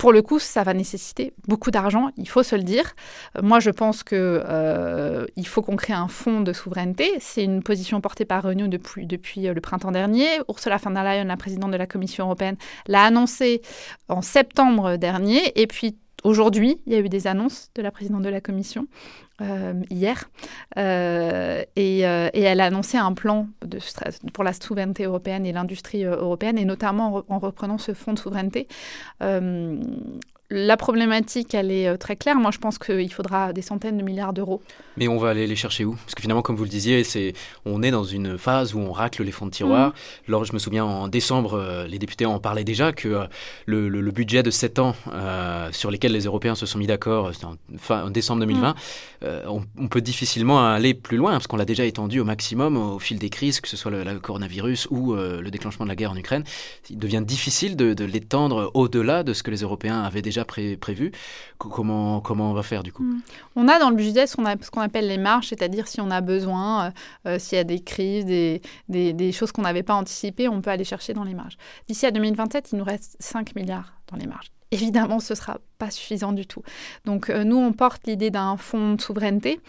Pour 0.02 0.14
le 0.14 0.24
coup, 0.24 0.40
ça 0.40 0.64
va 0.64 0.74
nécessiter 0.74 1.32
beaucoup 1.48 1.70
d'argent, 1.70 2.10
il 2.18 2.28
faut 2.28 2.42
se 2.42 2.56
le 2.56 2.64
dire. 2.64 2.96
Euh, 3.38 3.44
moi, 3.44 3.60
je 3.60 3.70
pense 3.70 4.02
qu'il 4.02 4.18
euh, 4.18 5.28
faut 5.46 5.62
qu'on 5.62 5.76
crée 5.76 5.94
un 5.94 6.08
fonds 6.08 6.42
de 6.42 6.54
souveraineté. 6.54 7.08
C'est 7.20 7.44
une 7.44 7.62
position 7.62 8.02
portée 8.02 8.26
par 8.26 8.42
Renew 8.42 8.68
depuis, 8.68 9.06
depuis 9.06 9.48
euh, 9.48 9.54
le 9.54 9.62
printemps 9.62 9.92
dernier. 9.92 10.26
Ursula 10.50 10.78
von 10.78 10.90
der 10.90 11.04
Leyen, 11.04 11.26
la 11.26 11.38
présidente 11.38 11.70
de 11.70 11.78
la 11.78 11.86
Commission 11.86 12.26
européenne, 12.26 12.56
l'a 12.88 13.04
annoncé 13.04 13.62
en 14.10 14.24
septembre 14.24 14.98
dernier. 14.98 15.52
Et 15.62 15.68
puis, 15.68 16.00
Aujourd'hui, 16.24 16.82
il 16.86 16.94
y 16.94 16.96
a 16.96 17.00
eu 17.00 17.10
des 17.10 17.28
annonces 17.28 17.70
de 17.76 17.82
la 17.82 17.92
présidente 17.92 18.24
de 18.24 18.30
la 18.30 18.42
Commission 18.42 18.88
hier, 19.90 20.30
et, 20.78 20.82
et, 21.76 22.02
elle 22.04 22.62
a 22.62 22.66
annoncé 22.66 22.98
un 22.98 23.14
plan 23.14 23.48
pour 24.34 24.44
la 24.44 24.54
souveraineté 24.54 25.06
européenne 25.06 25.48
et 25.48 25.52
l'industrie 25.52 26.04
européenne, 26.04 26.60
et 26.60 26.66
notamment 26.66 27.24
en, 27.28 27.40
reprenant 27.40 27.80
ce 27.80 27.96
fonds 27.96 28.14
de 28.14 28.20
souveraineté 28.20 28.68
la 30.52 30.76
problématique, 30.76 31.56
elle 31.56 31.72
est 31.72 31.88
euh, 31.88 31.96
très 31.96 32.18
claire. 32.18 32.36
Moi, 32.36 32.52
je 32.52 32.58
pense 32.58 32.78
qu'il 32.78 33.12
faudra 33.12 33.54
des 33.54 33.62
centaines 33.62 33.98
de 33.98 34.04
milliards 34.04 34.34
d'euros. 34.34 34.62
Mais 34.98 35.08
on 35.08 35.18
va 35.18 35.30
aller 35.30 35.48
les 35.48 35.56
chercher 35.56 35.86
où? 35.86 35.94
Parce 35.94 36.14
que 36.14 36.22
finalement, 36.22 36.42
comme 36.42 36.58
vous 36.58 36.66
le 36.66 36.70
disiez, 36.70 37.06
c'est, 37.06 37.32
on 37.66 37.82
est 37.82 37.92
dans 37.92 38.04
une 38.04 38.38
phase 38.38 38.74
où 38.76 38.80
on 38.80 38.92
racle 38.92 39.24
les 39.24 39.32
fonds 39.32 39.46
de 39.46 39.52
tiroir. 39.52 39.90
Mmh. 39.90 39.94
Alors, 40.28 40.44
je 40.44 40.52
me 40.52 40.60
souviens, 40.60 40.84
en 40.84 41.08
décembre, 41.08 41.54
euh, 41.54 41.88
les 41.88 42.00
députés 42.00 42.26
en 42.26 42.40
parlaient 42.40 42.66
déjà 42.66 42.92
que 42.92 43.08
euh, 43.08 43.26
le, 43.66 44.12
budget 44.12 44.44
de 44.44 44.52
7 44.52 44.80
ans 44.80 44.94
sur 45.72 45.90
lesquels 45.90 46.12
les 46.12 46.26
Européens 46.26 46.56
se 46.56 46.66
sont 46.66 46.78
mis 46.78 46.86
d'accord, 46.88 47.32
en, 47.44 47.78
fin, 47.78 48.12
décembre 48.12 48.42
2020, 48.42 48.76
mmh. 49.22 49.26
on, 49.48 49.88
peut 49.88 50.02
difficilement 50.02 50.68
aller 50.68 50.94
plus 50.94 51.16
loin, 51.16 51.32
parce 51.32 51.48
qu'on 51.48 51.56
l'a 51.56 51.66
déjà 51.66 51.86
étendu 51.86 52.20
au 52.20 52.26
maximum 52.26 52.76
au 52.76 53.00
fil 53.00 53.18
des 53.20 53.30
crises, 53.30 53.62
que 53.62 53.70
ce 53.70 53.78
soit 53.78 53.90
le, 53.90 54.20
coronavirus 54.20 54.90
ou 54.92 55.14
le 55.16 55.50
déclenchement 55.50 55.86
de 55.86 55.90
la 55.90 55.96
guerre 55.96 56.12
en 56.12 56.18
Ukraine. 56.18 56.44
Il 56.90 56.98
devient 56.98 57.24
difficile 57.26 57.78
de, 57.78 57.94
de 57.94 58.04
l'étendre 58.04 58.70
au-delà 58.74 59.24
de 59.24 59.32
ce 59.32 59.44
que 59.44 59.52
les 59.52 59.62
Européens 59.62 60.02
avaient 60.02 60.22
déjà 60.22 60.41
prévu. 60.46 61.12
Comment, 61.58 62.22
comment 62.22 62.52
on 62.52 62.54
va 62.54 62.64
faire 62.64 62.84
du 62.84 62.92
coup? 62.92 63.04
Hmm. 63.04 63.22
On 63.56 63.68
a 63.68 63.80
dans 63.80 63.90
le 63.90 63.96
budget 63.96 64.28
ce 64.28 64.36
qu'on 64.36 64.82
appelle 64.82 65.08
les 65.08 65.18
marges, 65.18 65.48
c'est-à-dire 65.48 65.88
si 65.88 66.02
on 66.02 66.12
a 66.12 66.22
besoin, 66.22 66.86
euh, 66.86 66.92
euh, 67.28 67.40
s'il 67.40 67.58
y 67.58 67.62
a 67.62 67.64
des 67.64 67.82
crises, 67.82 68.26
des, 68.26 68.62
des, 68.90 69.32
choses 69.32 69.52
qu'on 69.52 69.64
n'avait 69.64 69.84
pas 69.84 69.96
anticipées, 69.96 70.48
on 70.48 70.62
peut 70.62 70.70
aller 70.70 70.84
chercher 70.84 71.14
dans 71.14 71.24
les 71.24 71.34
marges. 71.34 71.58
D'ici 71.88 72.06
à 72.06 72.12
2027, 72.12 72.72
il 72.72 72.78
nous 72.78 72.84
reste 72.84 73.16
5 73.20 73.56
milliards 73.56 73.94
dans 74.12 74.18
les 74.18 74.28
marges 74.28 74.52
évidemment, 74.74 75.20
ce 75.20 75.34
ne 75.34 75.36
sera 75.36 75.58
pas 75.80 75.92
suffisant 75.92 76.32
du 76.32 76.48
tout. 76.48 76.64
Donc, 77.04 77.30
euh, 77.30 77.44
nous, 77.44 77.58
on 77.58 77.74
porte 77.74 78.08
l'idée 78.08 78.30
d'un 78.30 78.56
fonds 78.56 78.94
de 78.94 79.02
souveraineté. 79.02 79.60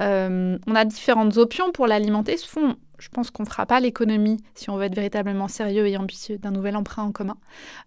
on 0.00 0.74
a 0.74 0.84
différentes 0.86 1.36
options 1.36 1.72
pour 1.72 1.86
l'alimenter. 1.86 2.38
Ce 2.38 2.48
fonds, 2.48 2.76
je 2.98 3.08
pense 3.08 3.30
qu'on 3.30 3.42
ne 3.42 3.48
fera 3.48 3.66
pas 3.66 3.80
l'économie, 3.80 4.38
si 4.54 4.70
on 4.70 4.76
veut 4.76 4.84
être 4.84 4.94
véritablement 4.94 5.48
sérieux 5.48 5.86
et 5.86 5.96
ambitieux, 5.96 6.38
d'un 6.38 6.50
nouvel 6.50 6.76
emprunt 6.76 7.02
en 7.02 7.12
commun, 7.12 7.36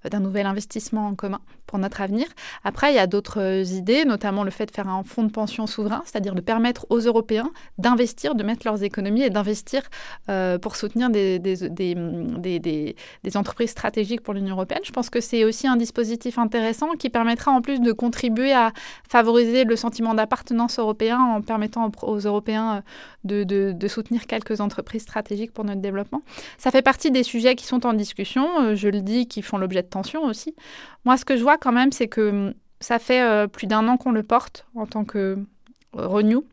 euh, 0.06 0.10
d'un 0.10 0.20
nouvel 0.20 0.46
investissement 0.46 1.08
en 1.08 1.16
commun 1.16 1.40
pour 1.66 1.80
notre 1.80 2.02
avenir. 2.02 2.28
Après, 2.64 2.92
il 2.92 2.96
y 2.96 3.00
a 3.00 3.08
d'autres 3.08 3.42
euh, 3.42 3.64
idées, 3.64 4.06
notamment 4.06 4.44
le 4.44 4.52
fait 4.52 4.66
de 4.66 4.72
faire 4.72 4.88
un 4.88 5.04
fonds 5.04 5.24
de 5.24 5.32
pension 5.32 5.68
souverain, 5.68 6.02
c'est-à-dire 6.06 6.36
de 6.36 6.42
permettre 6.42 6.86
aux 6.90 7.00
Européens 7.00 7.52
d'investir, 7.78 8.36
de 8.36 8.44
mettre 8.44 8.66
leurs 8.66 8.84
économies 8.84 9.24
et 9.24 9.30
d'investir 9.30 9.82
euh, 10.30 10.58
pour 10.58 10.76
soutenir 10.76 11.10
des, 11.10 11.40
des, 11.40 12.96
entreprises 13.36 13.70
stratégiques 13.70 14.22
pour 14.22 14.34
l'Union 14.34 14.56
européenne. 14.56 14.82
Je 14.84 14.92
pense 14.92 15.10
que 15.10 15.22
c'est 15.22 15.44
aussi 15.44 15.68
un 15.68 15.76
dispositif 15.76 16.38
intéressant 16.40 16.92
qui 16.98 17.10
permettra 17.10 17.52
en 17.52 17.62
plus 17.62 17.80
de 17.80 17.92
contribuer 17.92 18.54
à 18.54 18.74
favoriser 19.08 19.64
le 19.64 19.76
sentiment 19.76 20.14
d'appartenance 20.16 20.80
européen 20.80 21.20
en 21.20 21.42
permettant 21.42 21.92
aux, 22.02 22.18
Européens 22.18 22.84
de 23.24 23.88
soutenir 23.88 24.26
quelques 24.26 24.62
entreprises 24.62 24.99
stratégique 25.00 25.54
pour 25.54 25.66
notre 25.66 25.82
développement. 25.82 26.22
Ça 26.58 26.72
fait 26.72 26.82
partie 26.82 27.12
des 27.12 27.24
sujets 27.24 27.56
qui 27.56 27.66
sont 27.66 27.86
en 27.86 27.94
discussion, 27.94 28.48
euh, 28.62 28.76
je 28.76 28.88
le 28.88 29.02
dis, 29.02 29.28
qui 29.28 29.42
font 29.42 29.58
l'objet 29.58 29.82
de 29.82 29.88
tensions 29.88 30.24
aussi. 30.24 30.56
Moi, 31.06 31.18
ce 31.18 31.26
que 31.26 31.38
je 31.38 31.44
vois 31.44 31.58
quand 31.58 31.72
même, 31.72 31.92
c'est 31.92 32.08
que 32.08 32.30
hum, 32.30 32.54
ça 32.80 33.00
fait 33.00 33.22
euh, 33.22 33.48
plus 33.48 33.68
d'un 33.68 33.88
an 33.88 33.98
qu'on 33.98 34.12
le 34.12 34.24
porte 34.24 34.66
en 34.76 34.86
tant 34.86 35.06
que 35.06 35.38
euh, 35.98 36.08
Renew. 36.08 36.44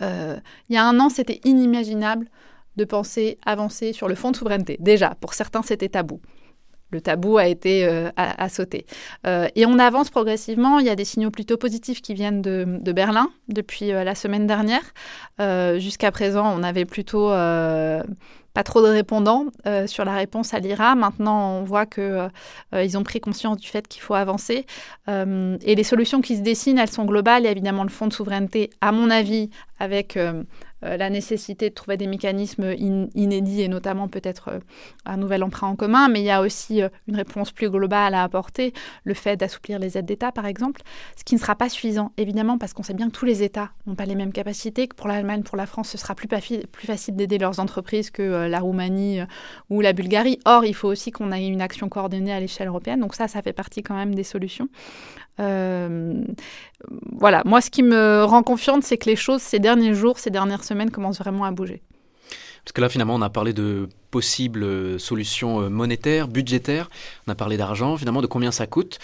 il 0.00 0.40
y 0.70 0.76
a 0.76 0.84
un 0.84 1.00
an, 1.00 1.08
c'était 1.08 1.40
inimaginable 1.44 2.28
de 2.76 2.84
penser 2.84 3.38
avancer 3.44 3.92
sur 3.92 4.08
le 4.08 4.14
fonds 4.14 4.30
de 4.30 4.36
souveraineté. 4.36 4.76
Déjà, 4.80 5.14
pour 5.20 5.34
certains, 5.34 5.62
c'était 5.62 5.88
tabou. 5.88 6.20
Le 6.90 7.00
tabou 7.00 7.38
a 7.38 7.46
été 7.46 7.86
à, 8.16 8.48
sauter. 8.48 8.86
et 9.24 9.66
on 9.66 9.78
avance 9.78 10.10
progressivement. 10.10 10.78
Il 10.78 10.86
y 10.86 10.90
a 10.90 10.96
des 10.96 11.04
signaux 11.04 11.30
plutôt 11.30 11.56
positifs 11.56 12.00
qui 12.00 12.14
viennent 12.14 12.42
de, 12.42 12.92
Berlin 12.92 13.28
depuis 13.48 13.88
la 13.88 14.14
semaine 14.14 14.46
dernière. 14.46 14.82
Jusqu'à 15.78 16.12
présent, 16.12 16.54
on 16.56 16.62
avait 16.62 16.84
plutôt 16.84 17.28
pas 17.28 18.62
trop 18.64 18.80
de 18.80 18.86
répondants 18.86 19.46
sur 19.86 20.04
la 20.04 20.14
réponse 20.14 20.54
à 20.54 20.60
l'IRA. 20.60 20.94
Maintenant, 20.94 21.58
on 21.58 21.64
voit 21.64 21.86
que 21.86 22.28
ils 22.72 22.96
ont 22.96 23.02
pris 23.02 23.20
conscience 23.20 23.58
du 23.58 23.66
fait 23.66 23.88
qu'il 23.88 24.02
faut 24.02 24.14
avancer. 24.14 24.64
et 25.08 25.74
les 25.74 25.84
solutions 25.84 26.20
qui 26.20 26.36
se 26.36 26.42
dessinent, 26.42 26.78
elles 26.78 26.90
sont 26.90 27.04
globales. 27.04 27.42
Il 27.42 27.46
y 27.46 27.48
a 27.48 27.52
évidemment 27.52 27.82
le 27.82 27.90
fonds 27.90 28.06
de 28.06 28.12
souveraineté, 28.12 28.70
à 28.80 28.92
mon 28.92 29.10
avis, 29.10 29.50
avec 29.78 30.16
euh, 30.16 30.42
la 30.96 31.10
nécessité 31.10 31.70
de 31.70 31.74
trouver 31.74 31.96
des 31.96 32.06
mécanismes 32.06 32.74
inédits 33.14 33.62
et 33.62 33.68
notamment 33.68 34.08
peut-être 34.08 34.48
euh, 34.48 34.58
un 35.04 35.16
nouvel 35.16 35.42
emprunt 35.42 35.68
en 35.68 35.76
commun, 35.76 36.08
mais 36.08 36.20
il 36.20 36.24
y 36.24 36.30
a 36.30 36.40
aussi 36.40 36.82
euh, 36.82 36.88
une 37.08 37.16
réponse 37.16 37.52
plus 37.52 37.70
globale 37.70 38.14
à 38.14 38.22
apporter, 38.22 38.72
le 39.04 39.14
fait 39.14 39.36
d'assouplir 39.36 39.78
les 39.78 39.96
aides 39.98 40.06
d'État 40.06 40.32
par 40.32 40.46
exemple, 40.46 40.82
ce 41.16 41.24
qui 41.24 41.34
ne 41.34 41.40
sera 41.40 41.54
pas 41.54 41.68
suffisant 41.68 42.12
évidemment 42.16 42.58
parce 42.58 42.72
qu'on 42.72 42.82
sait 42.82 42.94
bien 42.94 43.08
que 43.08 43.12
tous 43.12 43.24
les 43.24 43.42
États 43.42 43.70
n'ont 43.86 43.94
pas 43.94 44.06
les 44.06 44.14
mêmes 44.14 44.32
capacités, 44.32 44.88
que 44.88 44.94
pour 44.94 45.08
l'Allemagne, 45.08 45.42
pour 45.42 45.56
la 45.56 45.66
France, 45.66 45.88
ce 45.88 45.98
sera 45.98 46.14
plus, 46.14 46.28
plus 46.28 46.86
facile 46.86 47.16
d'aider 47.16 47.38
leurs 47.38 47.60
entreprises 47.60 48.10
que 48.10 48.46
la 48.46 48.60
Roumanie 48.60 49.20
ou 49.70 49.80
la 49.80 49.92
Bulgarie. 49.92 50.38
Or, 50.44 50.64
il 50.64 50.74
faut 50.74 50.88
aussi 50.88 51.10
qu'on 51.10 51.32
ait 51.32 51.46
une 51.46 51.60
action 51.60 51.88
coordonnée 51.88 52.32
à 52.32 52.40
l'échelle 52.40 52.68
européenne, 52.68 53.00
donc 53.00 53.14
ça, 53.14 53.28
ça 53.28 53.42
fait 53.42 53.52
partie 53.52 53.82
quand 53.82 53.94
même 53.94 54.14
des 54.14 54.24
solutions. 54.24 54.68
Euh, 55.40 56.24
voilà, 57.12 57.42
moi 57.44 57.60
ce 57.60 57.70
qui 57.70 57.82
me 57.82 58.24
rend 58.24 58.42
confiante, 58.42 58.82
c'est 58.82 58.96
que 58.96 59.08
les 59.08 59.16
choses 59.16 59.42
ces 59.42 59.58
derniers 59.58 59.94
jours, 59.94 60.18
ces 60.18 60.30
dernières 60.30 60.64
semaines 60.64 60.90
commencent 60.90 61.18
vraiment 61.18 61.44
à 61.44 61.50
bouger. 61.50 61.82
Parce 62.64 62.72
que 62.72 62.80
là, 62.80 62.88
finalement, 62.88 63.14
on 63.14 63.22
a 63.22 63.30
parlé 63.30 63.52
de 63.52 63.88
possibles 64.10 64.98
solutions 64.98 65.60
euh, 65.60 65.68
monétaires, 65.68 66.26
budgétaires, 66.26 66.90
on 67.28 67.30
a 67.30 67.36
parlé 67.36 67.56
d'argent, 67.56 67.96
finalement, 67.96 68.22
de 68.22 68.26
combien 68.26 68.50
ça 68.50 68.66
coûte. 68.66 68.98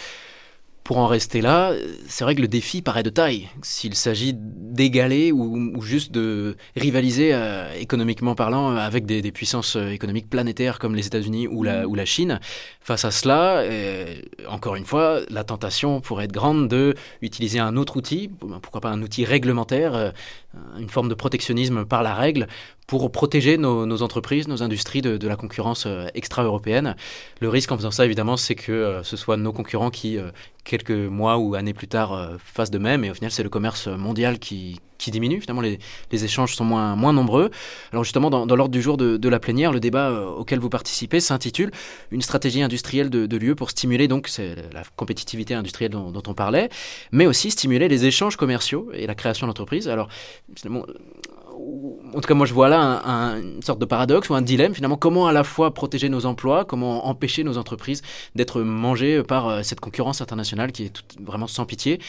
Pour 0.83 0.97
en 0.97 1.07
rester 1.07 1.39
là, 1.39 1.71
c'est 2.07 2.25
vrai 2.25 2.35
que 2.35 2.41
le 2.41 2.49
défi 2.49 2.81
paraît 2.81 3.03
de 3.03 3.09
taille. 3.09 3.47
S'il 3.61 3.95
s'agit 3.95 4.33
d'égaler 4.35 5.31
ou, 5.31 5.81
juste 5.81 6.11
de 6.11 6.57
rivaliser 6.75 7.33
euh, 7.33 7.73
économiquement 7.79 8.35
parlant 8.35 8.75
avec 8.75 9.05
des, 9.05 9.31
puissances 9.31 9.77
euh, 9.77 9.91
économiques 9.91 10.29
planétaires 10.29 10.79
comme 10.79 10.93
les 10.95 11.07
États-Unis 11.07 11.47
ou 11.47 11.63
la, 11.63 11.87
ou 11.87 11.95
la 11.95 12.03
Chine, 12.03 12.41
face 12.81 13.05
à 13.05 13.11
cela, 13.11 13.59
euh, 13.59 14.15
encore 14.49 14.75
une 14.75 14.85
fois, 14.85 15.21
la 15.29 15.45
tentation 15.45 16.01
pourrait 16.01 16.25
être 16.25 16.33
grande 16.33 16.67
de 16.67 16.95
utiliser 17.21 17.59
un 17.59 17.77
autre 17.77 17.95
outil, 17.95 18.29
pourquoi 18.61 18.81
pas 18.81 18.89
un 18.89 19.01
outil 19.01 19.23
réglementaire, 19.23 20.11
une 20.77 20.89
forme 20.89 21.07
de 21.07 21.15
protectionnisme 21.15 21.85
par 21.85 22.03
la 22.03 22.13
règle 22.13 22.47
pour 22.87 23.11
protéger 23.11 23.57
nos, 23.57 24.01
entreprises, 24.01 24.47
nos 24.47 24.61
industries 24.63 25.01
de, 25.01 25.27
la 25.27 25.35
concurrence 25.35 25.85
euh, 25.85 26.07
extra-européenne. 26.13 26.95
Le 27.39 27.49
risque 27.49 27.71
en 27.71 27.77
faisant 27.77 27.91
ça, 27.91 28.05
évidemment, 28.05 28.37
c'est 28.37 28.55
que 28.55 28.71
euh, 28.71 29.03
ce 29.03 29.15
soit 29.15 29.37
nos 29.37 29.53
concurrents 29.53 29.89
qui, 29.89 30.17
euh, 30.17 30.31
quelques 30.63 30.91
mois 30.91 31.37
ou 31.37 31.55
années 31.55 31.73
plus 31.73 31.87
tard, 31.87 32.37
fassent 32.43 32.71
de 32.71 32.77
même. 32.77 33.03
Et 33.03 33.11
au 33.11 33.13
final, 33.13 33.31
c'est 33.31 33.43
le 33.43 33.49
commerce 33.49 33.87
mondial 33.87 34.39
qui, 34.39 34.79
diminue. 35.07 35.41
Finalement, 35.41 35.61
les, 35.61 35.79
échanges 36.23 36.55
sont 36.55 36.63
moins, 36.63 36.95
moins 36.95 37.11
nombreux. 37.11 37.51
Alors 37.91 38.05
justement, 38.05 38.29
dans, 38.29 38.45
l'ordre 38.55 38.71
du 38.71 38.81
jour 38.81 38.95
de, 38.95 39.27
la 39.27 39.39
plénière, 39.39 39.73
le 39.73 39.81
débat 39.81 40.13
auquel 40.29 40.59
vous 40.59 40.69
participez 40.69 41.19
s'intitule 41.19 41.71
Une 42.11 42.21
stratégie 42.21 42.61
industrielle 42.61 43.09
de, 43.09 43.37
l'UE 43.37 43.53
pour 43.53 43.69
stimuler 43.69 44.07
donc 44.07 44.29
la 44.71 44.83
compétitivité 44.95 45.55
industrielle 45.55 45.91
dont, 45.91 46.23
on 46.25 46.33
parlait, 46.33 46.69
mais 47.11 47.25
aussi 47.25 47.51
stimuler 47.51 47.89
les 47.89 48.05
échanges 48.05 48.37
commerciaux 48.37 48.91
et 48.93 49.05
la 49.05 49.13
création 49.13 49.45
d'entreprises. 49.45 49.89
Alors, 49.89 50.07
finalement, 50.55 50.85
en 52.13 52.21
tout 52.21 52.27
cas 52.27 52.33
moi 52.33 52.45
je 52.45 52.53
vois 52.53 52.69
là 52.69 53.01
une 53.37 53.61
sorte 53.61 53.79
de 53.79 53.85
paradoxe 53.85 54.29
ou 54.29 54.35
un 54.35 54.41
dilemme 54.41 54.73
finalement 54.73 54.97
comment 54.97 55.27
à 55.27 55.31
la 55.31 55.43
fois 55.43 55.73
protéger 55.73 56.09
nos 56.09 56.25
emplois, 56.25 56.65
comment 56.65 57.07
empêcher 57.07 57.43
nos 57.43 57.57
entreprises 57.57 58.01
d'être 58.35 58.61
mangées 58.61 59.23
par 59.23 59.47
euh, 59.47 59.63
cette 59.63 59.79
concurrence 59.79 60.21
internationale 60.21 60.71
qui 60.71 60.85
est 60.85 61.03
vraiment 61.19 61.47
sans 61.47 61.65
pitié 61.65 61.99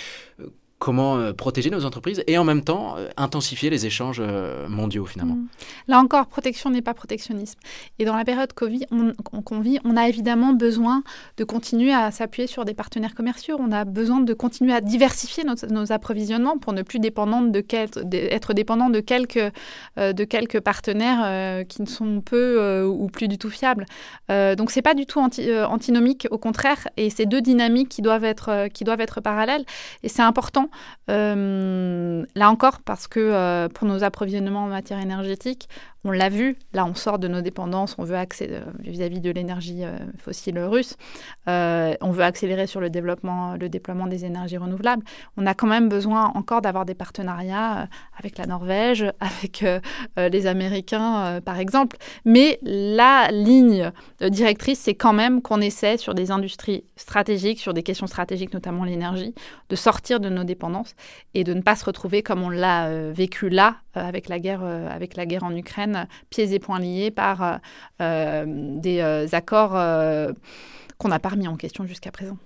comment 0.79 1.17
euh, 1.17 1.33
protéger 1.33 1.71
nos 1.71 1.85
entreprises 1.85 2.23
et 2.27 2.37
en 2.37 2.45
même 2.45 2.63
temps 2.63 2.97
euh, 2.97 3.09
intensifier 3.17 3.71
les 3.71 3.87
échanges 3.87 4.19
euh, 4.21 4.69
mondiaux 4.69 5.07
finalement. 5.07 5.37
Mm. 5.37 5.49
Là 5.89 5.99
encore, 5.99 6.27
protection 6.27 6.71
n'est 6.71 6.83
pas 6.83 6.95
protectionnisme. 6.95 7.59
Et 7.99 8.05
dans 8.05 8.17
la 8.17 8.25
période 8.25 8.53
COVID, 8.53 8.87
qu'on 9.45 9.61
vit, 9.61 9.79
on 9.85 9.97
a 9.97 10.09
évidemment 10.09 10.53
besoin 10.53 11.03
de 11.37 11.45
continuer 11.45 11.93
à 11.93 12.11
s'appuyer 12.11 12.47
sur 12.47 12.65
des 12.65 12.75
partenaires 12.75 13.15
commerciaux. 13.15 13.57
On 13.59 13.73
a 13.73 13.85
besoin 13.85 14.21
de 14.21 14.35
continuer 14.35 14.75
à 14.75 14.81
diversifier 14.81 15.45
nos, 15.45 15.93
approvisionnements 15.93 16.59
pour 16.59 16.73
ne 16.73 16.83
plus 16.83 16.99
dépendant 16.99 17.43
de 17.43 17.65
être 18.13 18.55
dépendant 18.55 18.91
de 18.91 19.01
quelques, 19.01 19.53
de 19.97 20.25
quelques 20.25 20.61
partenaires 20.61 21.65
qui 21.67 21.83
ne 21.83 21.87
sont 21.87 22.21
peu 22.21 22.83
ou 22.85 23.09
plus 23.09 23.29
du 23.29 23.37
tout 23.37 23.51
fiables. 23.51 23.85
donc 24.29 24.71
c'est 24.71 24.83
pas 24.83 24.95
du 24.95 25.07
tout 25.07 25.21
antinomique, 25.21 26.27
au 26.31 26.39
contraire, 26.39 26.89
et 26.97 27.11
c'est 27.11 27.27
deux 27.27 27.43
dynamiques 27.43 27.91
qui 27.91 28.03
doivent 28.03 28.25
être, 28.25 28.69
qui 28.73 28.85
doivent 28.85 29.01
être 29.01 29.21
parallèles. 29.21 29.65
Et 30.03 30.09
c'est 30.09 30.23
important 30.23 30.63
euh, 31.11 32.24
là 32.35 32.50
encore, 32.50 32.81
parce 32.83 33.07
que 33.07 33.20
euh, 33.20 33.68
pour 33.68 33.87
nos 33.87 34.05
approvisionnements 34.05 34.64
en 34.64 34.68
matière 34.68 35.00
énergétique, 35.00 35.68
On 36.05 36.11
l'a 36.11 36.29
vu, 36.29 36.57
là 36.73 36.85
on 36.85 36.95
sort 36.95 37.19
de 37.19 37.29
nos 37.29 37.40
dépendances, 37.40 37.95
on 37.99 38.05
veut 38.05 38.17
accéder 38.17 38.61
vis-à-vis 38.81 39.21
de 39.21 39.31
l'énergie 39.31 39.83
fossile 40.19 40.59
russe, 40.59 40.97
on 41.47 42.11
veut 42.11 42.23
accélérer 42.23 42.67
sur 42.67 42.81
le 42.81 42.90
développement, 42.90 43.57
le 43.57 43.69
déploiement 43.69 44.07
des 44.07 44.25
énergies 44.25 44.59
renouvelables. 44.59 45.03
On 45.37 45.47
a 45.47 45.55
quand 45.55 45.67
même 45.67 45.88
besoin 45.88 46.33
encore 46.35 46.61
d'avoir 46.61 46.85
des 46.85 46.95
partenariats 46.95 47.88
avec 48.19 48.38
la 48.38 48.47
Norvège, 48.47 49.05
avec 49.21 49.64
les 50.17 50.47
Américains 50.47 51.40
par 51.45 51.59
exemple. 51.59 51.97
Mais 52.25 52.59
la 52.62 53.31
ligne 53.31 53.90
directrice, 54.21 54.81
c'est 54.81 54.95
quand 54.95 55.12
même 55.12 55.43
qu'on 55.43 55.61
essaie 55.61 55.97
sur 55.97 56.14
des 56.14 56.31
industries 56.31 56.85
stratégiques, 56.97 57.61
sur 57.61 57.75
des 57.75 57.83
questions 57.83 58.07
stratégiques, 58.07 58.53
notamment 58.53 58.85
l'énergie, 58.85 59.35
de 59.69 59.77
sortir 59.77 60.21
de 60.21 60.29
nos 60.29 60.45
dépendances 60.45 60.95
et 61.35 61.45
de 61.45 61.55
ne 61.55 61.62
pas 61.62 61.77
se 61.77 61.85
retrouver 61.85 62.23
comme 62.23 62.43
on 62.43 62.51
l'a 62.51 62.87
euh, 62.87 63.12
vécu 63.14 63.49
là 63.49 63.77
euh, 63.97 64.07
avec 64.07 64.29
la 64.29 64.38
guerre 64.38 64.61
euh, 64.62 64.88
avec 64.88 65.17
la 65.17 65.27
guerre 65.27 65.45
en 65.45 65.55
Ukraine, 65.55 65.93
pieds 66.30 66.52
et 66.54 66.59
poings 66.59 66.80
liés 66.80 67.11
par 67.11 67.61
des 68.00 69.28
accords 69.33 69.72
qu'on 70.98 71.09
n'a 71.09 71.18
pas 71.18 71.30
remis 71.30 71.48
en 71.48 71.57
question 71.57 71.87
jusqu'à 71.87 72.11
présent. 72.11 72.38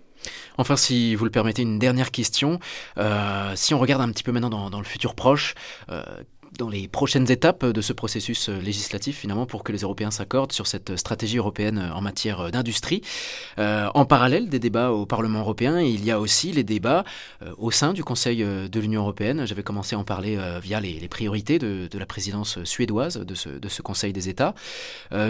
Enfin, 0.56 0.76
si 0.76 1.14
vous 1.14 1.24
le 1.24 1.30
permettez, 1.30 1.62
une 1.62 1.78
dernière 1.78 2.10
question. 2.10 2.58
si 3.54 3.74
on 3.74 3.78
regarde 3.78 4.02
un 4.02 4.10
petit 4.10 4.22
peu 4.24 4.32
maintenant 4.32 4.70
dans 4.70 4.78
le 4.78 4.84
futur 4.84 5.14
proche, 5.14 5.54
dans 6.58 6.68
les 6.68 6.88
prochaines 6.88 7.30
étapes 7.30 7.64
de 7.64 7.80
ce 7.80 7.92
processus 7.92 8.48
euh, 8.48 8.58
législatif 8.60 9.18
finalement 9.18 9.46
pour 9.46 9.62
que 9.62 9.70
les 9.70 9.78
Européens 9.78 10.10
s'accordent 10.10 10.52
sur 10.52 10.66
cette 10.66 10.96
stratégie 10.96 11.38
européenne 11.38 11.78
euh, 11.78 11.94
en 11.94 12.00
matière 12.00 12.40
euh, 12.40 12.50
d'industrie. 12.50 13.00
en 13.58 14.04
parallèle 14.04 14.48
des 14.48 14.58
débats 14.58 14.90
au 14.90 15.06
Parlement 15.06 15.40
européen, 15.40 15.80
il 15.80 16.04
y 16.04 16.10
a 16.10 16.18
aussi 16.18 16.50
les 16.52 16.64
débats 16.64 17.04
au 17.58 17.70
sein 17.70 17.92
du 17.92 18.02
Conseil 18.02 18.38
de 18.38 18.80
l'Union 18.80 19.02
européenne. 19.02 19.46
J'avais 19.46 19.62
commencé 19.62 19.94
à 19.94 19.98
en 19.98 20.04
parler 20.04 20.38
via 20.62 20.80
les, 20.80 21.08
priorités 21.08 21.58
de, 21.58 21.98
la 21.98 22.06
présidence 22.06 22.62
suédoise 22.64 23.18
de 23.18 23.34
ce, 23.34 23.48
de 23.48 23.68
ce 23.68 23.82
Conseil 23.82 24.12
des 24.12 24.28
États. 24.28 24.54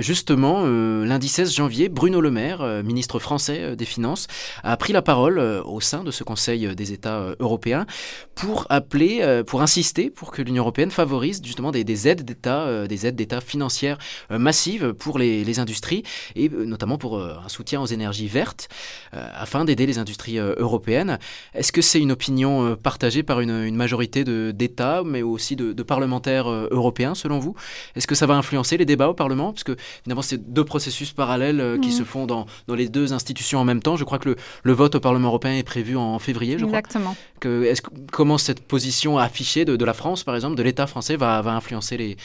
justement, 0.01 0.64
lundi 0.64 1.29
16 1.29 1.55
janvier, 1.55 1.88
Bruno 1.88 2.21
Le 2.21 2.31
Maire, 2.31 2.83
ministre 2.85 3.19
français 3.19 3.77
des 3.77 3.85
Finances, 3.85 4.27
a 4.62 4.77
pris 4.77 4.93
la 4.93 5.03
parole 5.03 5.38
au 5.38 5.81
sein 5.81 6.05
de 6.05 6.11
ce 6.11 6.25
Conseil 6.25 6.75
des 6.75 6.93
États 6.93 7.35
européens 7.41 7.87
pour 8.35 8.67
appeler, 8.71 9.43
pour 9.47 9.62
insister 9.62 10.11
pour 10.11 10.31
que 10.31 10.43
l'Union 10.43 10.62
européenne 10.62 10.91
favorise 10.91 11.17
justement 11.22 11.70
des, 11.70 12.09
aides 12.09 12.24
d'État, 12.24 12.62
euh, 12.62 12.87
des 12.87 13.07
aides 13.07 13.16
d'État 13.16 13.40
financières 13.40 13.98
euh, 14.31 14.38
massives 14.38 14.92
pour 14.92 15.18
les, 15.18 15.59
industries 15.59 16.04
et 16.37 16.50
euh, 16.50 16.64
notamment 16.64 16.98
pour 16.98 17.18
un 17.20 17.48
soutien 17.48 17.81
aux 17.81 17.87
énergies 17.87 18.28
vertes 18.28 18.68
afin 19.12 19.64
d'aider 19.64 19.87
les 19.87 19.98
industries 19.98 20.38
européennes. 20.38 21.18
Est-ce 21.54 21.72
que 21.72 21.81
c'est 21.81 21.98
une 21.98 22.12
opinion 22.12 22.76
partagée 22.76 23.22
par 23.22 23.40
une, 23.40 23.74
majorité 23.74 24.24
d'États, 24.52 25.02
mais 25.04 25.22
aussi 25.22 25.57
de, 25.57 25.83
parlementaires 25.83 26.48
européens 26.48 27.14
selon 27.14 27.38
vous? 27.38 27.54
Est-ce 27.96 28.07
que 28.07 28.14
ça 28.14 28.26
va 28.26 28.35
influencer 28.35 28.76
les 28.76 28.85
débats 28.85 29.09
au 29.09 29.14
Parlement? 29.14 29.52
Parce 29.52 29.64
que 29.64 29.76
finalement, 30.04 30.22
c'est 30.22 30.52
deux 30.52 30.64
processus 30.64 31.12
parallèles 31.12 31.78
qui 31.81 31.88
mmh. 31.88 31.92
se 31.92 32.02
font 32.04 32.26
dans, 32.26 32.46
dans, 32.66 32.74
les 32.74 32.88
deux 32.88 33.12
institutions 33.12 33.59
en 33.59 33.64
même 33.64 33.83
temps. 33.83 33.96
Je 33.96 34.04
crois 34.04 34.18
que 34.18 34.37
le, 34.62 34.72
vote 34.72 34.94
au 34.94 35.00
Parlement 35.00 35.28
européen 35.28 35.54
est 35.54 35.62
prévu 35.62 35.96
en 35.96 36.18
février, 36.18 36.59
je 36.59 36.66
Exactement. 36.66 37.14
crois. 37.14 37.24
Que, 37.40 37.64
est 37.64 37.83
comment 38.12 38.38
cette 38.38 38.61
position 38.61 39.18
affichée 39.18 39.64
de, 39.64 39.76
de 39.76 39.85
la 39.85 39.94
France, 39.94 40.24
par 40.24 40.35
exemple, 40.35 40.57
de 40.57 40.62
l'État 40.62 40.87
français, 40.87 41.08
va, 41.16 41.38
influencer 41.47 42.16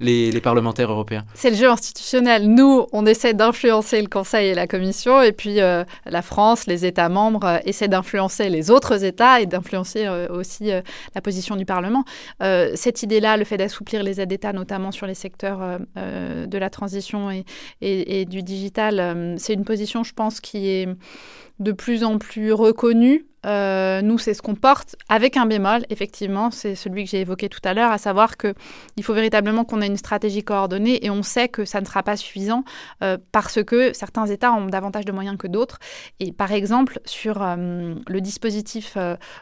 les, 0.00 0.40
parlementaires 0.40 0.90
européens 0.90 1.24
C'est 1.34 1.50
le 1.50 1.56
jeu 1.56 1.68
institutionnel. 1.68 2.48
Nous, 2.48 2.86
on 2.92 3.06
essaie 3.06 3.34
d'influencer 3.34 4.00
le 4.02 4.08
Conseil 4.08 4.48
et 4.48 4.54
la 4.54 4.66
Commission, 4.66 5.22
et 5.22 5.32
puis 5.32 5.60
euh, 5.60 5.84
la 6.06 6.22
France, 6.22 6.66
les 6.66 6.84
États 6.84 7.08
membres 7.08 7.44
euh, 7.44 7.58
essaient 7.64 7.88
d'influencer 7.88 8.48
les 8.48 8.70
autres 8.70 9.04
États 9.04 9.40
et 9.40 9.46
d'influencer 9.46 10.06
euh, 10.06 10.26
aussi 10.28 10.70
la 11.14 11.20
position 11.20 11.56
du 11.56 11.64
Parlement. 11.64 12.04
cette 12.40 13.02
idée-là, 13.02 13.36
le 13.36 13.44
fait 13.44 13.56
d'assouplir 13.56 14.02
les 14.02 14.20
aides 14.20 14.28
d'État, 14.28 14.52
notamment 14.52 14.90
sur 14.90 15.06
les 15.06 15.14
secteurs 15.14 15.78
de 15.96 16.58
la 16.58 16.70
transition 16.70 17.30
et 17.80 18.24
du 18.24 18.42
digital, 18.42 19.36
c'est 19.38 19.54
une 19.54 19.64
position, 19.64 20.02
je 20.02 20.12
pense, 20.12 20.40
qui 20.40 20.68
est 20.68 20.88
de 21.58 21.72
plus 21.72 22.04
en 22.04 22.18
plus 22.18 22.52
reconnue 22.52 23.26
euh, 23.44 24.02
nous, 24.02 24.18
c'est 24.18 24.34
ce 24.34 24.42
qu'on 24.42 24.54
porte 24.54 24.96
avec 25.08 25.36
un 25.36 25.46
bémol, 25.46 25.82
effectivement, 25.90 26.50
c'est 26.50 26.74
celui 26.74 27.04
que 27.04 27.10
j'ai 27.10 27.20
évoqué 27.20 27.48
tout 27.48 27.60
à 27.64 27.74
l'heure, 27.74 27.90
à 27.90 27.98
savoir 27.98 28.36
qu'il 28.36 28.54
faut 29.02 29.14
véritablement 29.14 29.64
qu'on 29.64 29.80
ait 29.80 29.86
une 29.86 29.96
stratégie 29.96 30.44
coordonnée 30.44 31.04
et 31.04 31.10
on 31.10 31.22
sait 31.22 31.48
que 31.48 31.64
ça 31.64 31.80
ne 31.80 31.86
sera 31.86 32.02
pas 32.02 32.16
suffisant 32.16 32.64
euh, 33.02 33.18
parce 33.32 33.62
que 33.64 33.92
certains 33.92 34.26
États 34.26 34.52
ont 34.52 34.66
davantage 34.66 35.04
de 35.04 35.12
moyens 35.12 35.36
que 35.36 35.46
d'autres. 35.46 35.78
Et 36.20 36.32
par 36.32 36.52
exemple, 36.52 37.00
sur 37.04 37.42
euh, 37.42 37.94
le 38.06 38.20
dispositif 38.20 38.96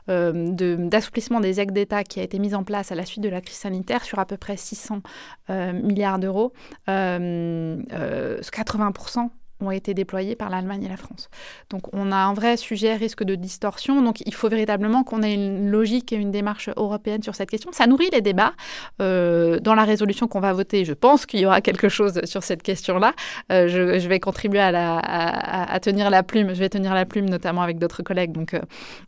d'assouplissement 0.06 1.40
des 1.40 1.60
aides 1.60 1.72
d'État 1.72 2.04
qui 2.04 2.20
a 2.20 2.22
été 2.22 2.38
mis 2.38 2.54
en 2.54 2.64
place 2.64 2.92
à 2.92 2.94
la 2.94 3.04
suite 3.04 3.22
de 3.22 3.28
la 3.28 3.40
crise 3.40 3.58
sanitaire 3.58 4.04
sur 4.04 4.18
à 4.18 4.26
peu 4.26 4.36
près 4.36 4.56
600 4.56 5.02
milliards 5.48 6.18
d'euros, 6.18 6.52
80% 6.86 9.30
ont 9.60 9.70
été 9.70 9.94
déployés 9.94 10.36
par 10.36 10.50
l'Allemagne 10.50 10.84
et 10.84 10.88
la 10.88 10.96
France. 10.96 11.28
Donc 11.70 11.92
on 11.92 12.12
a 12.12 12.16
un 12.16 12.34
vrai 12.34 12.56
sujet 12.56 12.94
risque 12.94 13.24
de 13.24 13.34
distorsion. 13.34 14.02
Donc 14.02 14.20
il 14.26 14.34
faut 14.34 14.48
véritablement 14.48 15.04
qu'on 15.04 15.22
ait 15.22 15.34
une 15.34 15.70
logique 15.70 16.12
et 16.12 16.16
une 16.16 16.30
démarche 16.30 16.70
européenne 16.76 17.22
sur 17.22 17.34
cette 17.34 17.50
question. 17.50 17.70
Ça 17.72 17.86
nourrit 17.86 18.08
les 18.12 18.20
débats. 18.20 18.52
Euh, 19.00 19.58
dans 19.60 19.74
la 19.74 19.84
résolution 19.84 20.28
qu'on 20.28 20.40
va 20.40 20.52
voter, 20.52 20.84
je 20.84 20.92
pense 20.92 21.26
qu'il 21.26 21.40
y 21.40 21.46
aura 21.46 21.60
quelque 21.60 21.88
chose 21.88 22.20
sur 22.24 22.42
cette 22.42 22.62
question-là. 22.62 23.12
Euh, 23.52 23.68
je, 23.68 24.08
vais 24.08 24.20
contribuer 24.20 24.60
à, 24.60 25.78
tenir 25.82 26.10
la 26.10 26.22
plume. 26.22 26.54
Je 26.54 26.58
vais 26.58 26.68
tenir 26.68 26.94
la 26.94 27.04
plume 27.04 27.28
notamment 27.28 27.62
avec 27.62 27.78
d'autres 27.78 28.02
collègues. 28.02 28.32
Donc 28.32 28.54
euh, 28.54 28.60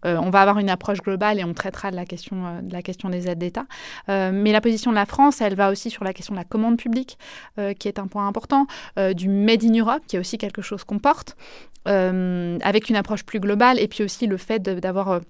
on 0.05 0.31
va 0.31 0.41
avoir 0.43 0.59
une 0.59 0.71
approche 0.71 1.01
globale 1.01 1.39
et 1.39 1.45
on 1.45 1.55
traitera 1.55 1.91
de 1.91 1.97
la 1.97 2.05
question, 2.05 2.61
de 2.63 2.73
la 2.73 2.83
question 2.83 3.09
des 3.09 3.29
aides 3.29 3.39
d'État. 3.39 3.65
mais 4.09 4.53
la 4.53 4.61
position 4.61 4.91
de 4.91 4.97
la 4.97 5.07
France, 5.07 5.41
elle 5.41 5.55
va 5.55 5.71
aussi 5.71 5.91
sur 5.91 6.05
la 6.05 6.13
question 6.13 6.35
de 6.35 6.39
la 6.39 6.45
commande 6.45 6.77
publique, 6.77 7.19
qui 7.79 7.89
est 7.89 7.99
un 7.99 8.07
point 8.07 8.27
important, 8.27 8.67
du 9.15 9.29
Made 9.29 9.65
in 9.65 9.79
Europe, 9.79 10.03
qui 10.07 10.17
est 10.17 10.19
aussi 10.19 10.39
quelque 10.43 10.63
chose 10.63 10.83
qu'on 10.85 10.99
porte, 10.99 11.37
euh, 11.89 12.59
avec 12.63 12.91
une 12.91 12.97
approche 12.97 13.25
plus 13.25 13.41
globale, 13.41 13.79
et 13.79 13.89
puis 13.89 14.03
aussi 14.03 14.27
le 14.27 14.37
fait 14.37 14.61
d'avoir 14.61 15.09
euh, 15.11 15.21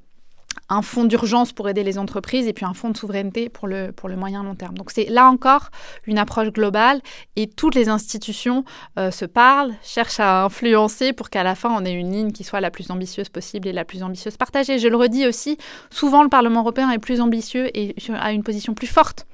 un 0.68 0.82
fonds 0.82 1.04
d'urgence 1.04 1.52
pour 1.52 1.68
aider 1.68 1.84
les 1.84 1.98
entreprises 1.98 2.46
et 2.46 2.52
puis 2.52 2.64
un 2.64 2.72
fonds 2.72 2.90
de 2.90 2.96
souveraineté 2.96 3.48
pour 3.48 3.68
le, 3.68 3.92
pour 3.92 4.08
le 4.08 4.16
moyen 4.16 4.42
long 4.42 4.54
terme. 4.54 4.74
Donc 4.74 4.90
c'est 4.90 5.08
là 5.08 5.26
encore 5.26 5.70
une 6.06 6.18
approche 6.18 6.48
globale 6.48 7.00
et 7.36 7.46
toutes 7.46 7.74
les 7.74 7.88
institutions 7.88 8.64
euh, 8.98 9.10
se 9.10 9.26
parlent, 9.26 9.74
cherchent 9.82 10.20
à 10.20 10.44
influencer 10.44 11.12
pour 11.12 11.30
qu'à 11.30 11.42
la 11.42 11.54
fin 11.54 11.70
on 11.70 11.84
ait 11.84 11.92
une 11.92 12.10
ligne 12.10 12.32
qui 12.32 12.44
soit 12.44 12.60
la 12.60 12.70
plus 12.70 12.90
ambitieuse 12.90 13.28
possible 13.28 13.68
et 13.68 13.72
la 13.72 13.84
plus 13.84 14.02
ambitieuse 14.02 14.36
partagée. 14.36 14.78
Je 14.78 14.88
le 14.88 14.96
redis 14.96 15.26
aussi, 15.26 15.58
souvent 15.90 16.22
le 16.22 16.30
Parlement 16.30 16.60
européen 16.60 16.90
est 16.90 16.98
plus 16.98 17.20
ambitieux 17.20 17.70
et 17.76 17.94
a 18.14 18.32
une 18.32 18.42
position 18.42 18.74
plus 18.74 18.86
forte 18.86 19.26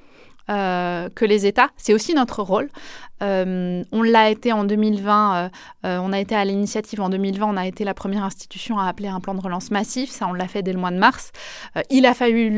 euh, 0.49 1.09
que 1.13 1.25
les 1.25 1.45
États. 1.45 1.69
C'est 1.77 1.93
aussi 1.93 2.15
notre 2.15 2.41
rôle. 2.41 2.69
Euh, 3.21 3.83
on 3.91 4.01
l'a 4.01 4.31
été 4.31 4.51
en 4.51 4.63
2020, 4.63 5.51
euh, 5.85 5.99
on 6.01 6.11
a 6.11 6.19
été 6.19 6.33
à 6.33 6.43
l'initiative 6.43 7.01
en 7.01 7.09
2020, 7.09 7.45
on 7.45 7.55
a 7.57 7.67
été 7.67 7.83
la 7.83 7.93
première 7.93 8.23
institution 8.23 8.79
à 8.79 8.87
appeler 8.87 9.09
un 9.09 9.19
plan 9.19 9.35
de 9.35 9.41
relance 9.41 9.69
massif, 9.69 10.09
ça 10.09 10.25
on 10.27 10.33
l'a 10.33 10.47
fait 10.47 10.63
dès 10.63 10.73
le 10.73 10.79
mois 10.79 10.89
de 10.89 10.97
mars. 10.97 11.31
il 11.91 12.05
a 12.07 12.15
fallu 12.15 12.49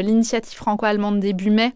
l'initiative 0.00 0.56
franco-allemande 0.56 1.18
début 1.18 1.50
mai 1.50 1.72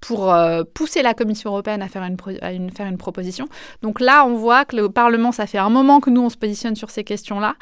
pour 0.00 0.34
pousser 0.74 1.02
la 1.02 1.14
Commission 1.14 1.50
européenne 1.50 1.82
à 1.82 1.88
faire 1.88 2.02
une, 2.02 2.96
proposition. 2.96 3.46
Donc 3.82 4.00
là, 4.00 4.26
on 4.26 4.34
voit 4.34 4.64
que 4.64 4.74
le 4.74 4.88
Parlement, 4.88 5.30
ça 5.30 5.46
fait 5.46 5.58
un 5.58 5.70
moment 5.70 6.00
que 6.00 6.10
nous, 6.10 6.22
on 6.22 6.30
se 6.30 6.36
positionne 6.36 6.74
sur 6.74 6.90
ces 6.90 7.04
questions-là. 7.04 7.54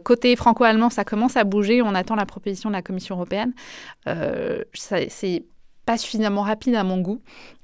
côté 0.00 0.36
franco-allemand, 0.36 0.90
ça 0.90 1.04
commence 1.04 1.38
à 1.38 1.44
bouger, 1.44 1.80
on 1.80 1.94
attend 1.94 2.16
la 2.16 2.26
proposition 2.26 2.68
de 2.68 2.74
la 2.74 2.82
Commission 2.82 3.14
européenne. 3.14 3.54
c'est 4.74 5.44
pas 5.84 5.98
suffisamment 5.98 6.42
rapide 6.42 6.74
à 6.74 6.84
mon 6.84 7.00
goût. 7.00 7.20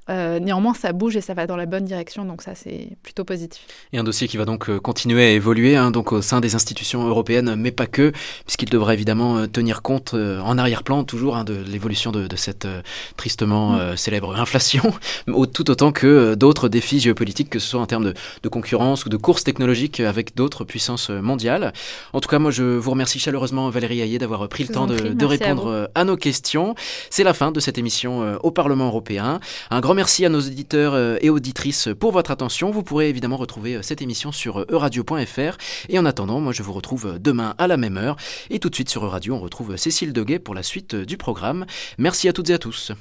Euh, 0.09 0.39
néanmoins, 0.39 0.73
ça 0.73 0.93
bouge 0.93 1.15
et 1.15 1.21
ça 1.21 1.35
va 1.35 1.45
dans 1.45 1.55
la 1.55 1.67
bonne 1.67 1.85
direction, 1.85 2.25
donc 2.25 2.41
ça 2.41 2.55
c'est 2.55 2.89
plutôt 3.03 3.23
positif. 3.23 3.67
Et 3.93 3.99
un 3.99 4.03
dossier 4.03 4.27
qui 4.27 4.35
va 4.35 4.45
donc 4.45 4.67
euh, 4.67 4.79
continuer 4.79 5.23
à 5.23 5.29
évoluer 5.29 5.75
hein, 5.75 5.91
donc 5.91 6.11
au 6.11 6.23
sein 6.23 6.41
des 6.41 6.55
institutions 6.55 7.07
européennes, 7.07 7.55
mais 7.55 7.71
pas 7.71 7.85
que, 7.85 8.11
puisqu'il 8.45 8.69
devra 8.69 8.95
évidemment 8.95 9.37
euh, 9.37 9.47
tenir 9.47 9.83
compte 9.83 10.13
en 10.13 10.57
arrière-plan 10.57 11.03
toujours 11.03 11.35
hein, 11.35 11.43
de 11.43 11.53
l'évolution 11.53 12.11
de, 12.11 12.27
cette 12.35 12.67
tristement 13.17 13.73
mm. 13.73 13.97
célèbre 13.97 14.35
inflation, 14.35 14.93
tout 15.53 15.69
autant 15.69 15.91
que 15.91 16.33
d'autres 16.33 16.69
défis 16.69 16.99
géopolitiques, 16.99 17.49
que 17.49 17.59
ce 17.59 17.67
soit 17.67 17.81
en 17.81 17.85
termes 17.85 18.13
de, 18.41 18.49
concurrence 18.49 19.05
ou 19.05 19.09
de 19.09 19.17
course 19.17 19.43
technologique 19.43 19.99
avec 19.99 20.35
d'autres 20.35 20.63
puissances 20.63 21.09
mondiales. 21.09 21.73
En 22.13 22.19
tout 22.19 22.29
cas, 22.29 22.39
moi 22.39 22.51
je 22.51 22.63
vous 22.63 22.91
remercie 22.91 23.19
chaleureusement 23.19 23.69
Valérie 23.69 24.01
Hayé 24.01 24.17
d'avoir 24.17 24.47
pris 24.49 24.63
le 24.63 24.73
temps 24.73 24.87
de, 24.87 25.25
répondre 25.25 25.89
à, 25.93 26.03
nos 26.03 26.17
questions. 26.17 26.75
C'est 27.09 27.23
la 27.23 27.33
fin 27.33 27.51
de 27.51 27.59
cette 27.59 27.77
émission 27.77 28.37
au 28.43 28.51
Parlement 28.51 28.87
européen. 28.87 29.39
Un 29.69 29.79
grand 29.79 29.90
merci 29.95 30.25
à 30.25 30.29
nos 30.29 30.39
éditeurs 30.39 30.93
euh, 30.93 31.17
et 31.21 31.29
auditrices 31.29 31.89
pour 31.99 32.11
votre 32.11 32.31
attention. 32.31 32.71
Vous 32.71 32.83
pourrez 32.83 33.09
évidemment 33.09 33.37
retrouver 33.37 33.75
euh, 33.75 33.81
cette 33.81 34.01
émission 34.01 34.31
sur 34.31 34.59
euh, 34.59 34.65
euradio.fr. 34.69 35.57
Et 35.89 35.99
en 35.99 36.05
attendant, 36.05 36.39
moi 36.39 36.53
je 36.53 36.63
vous 36.63 36.73
retrouve 36.73 37.17
demain 37.19 37.55
à 37.57 37.67
la 37.67 37.77
même 37.77 37.97
heure. 37.97 38.15
Et 38.49 38.59
tout 38.59 38.69
de 38.69 38.75
suite 38.75 38.89
sur 38.89 39.03
Euradio, 39.05 39.35
on 39.35 39.39
retrouve 39.39 39.75
Cécile 39.77 40.13
Deguet 40.13 40.39
pour 40.39 40.55
la 40.55 40.63
suite 40.63 40.95
du 40.95 41.17
programme. 41.17 41.65
Merci 41.97 42.27
à 42.29 42.33
toutes 42.33 42.49
et 42.49 42.53
à 42.53 42.59
tous. 42.59 42.91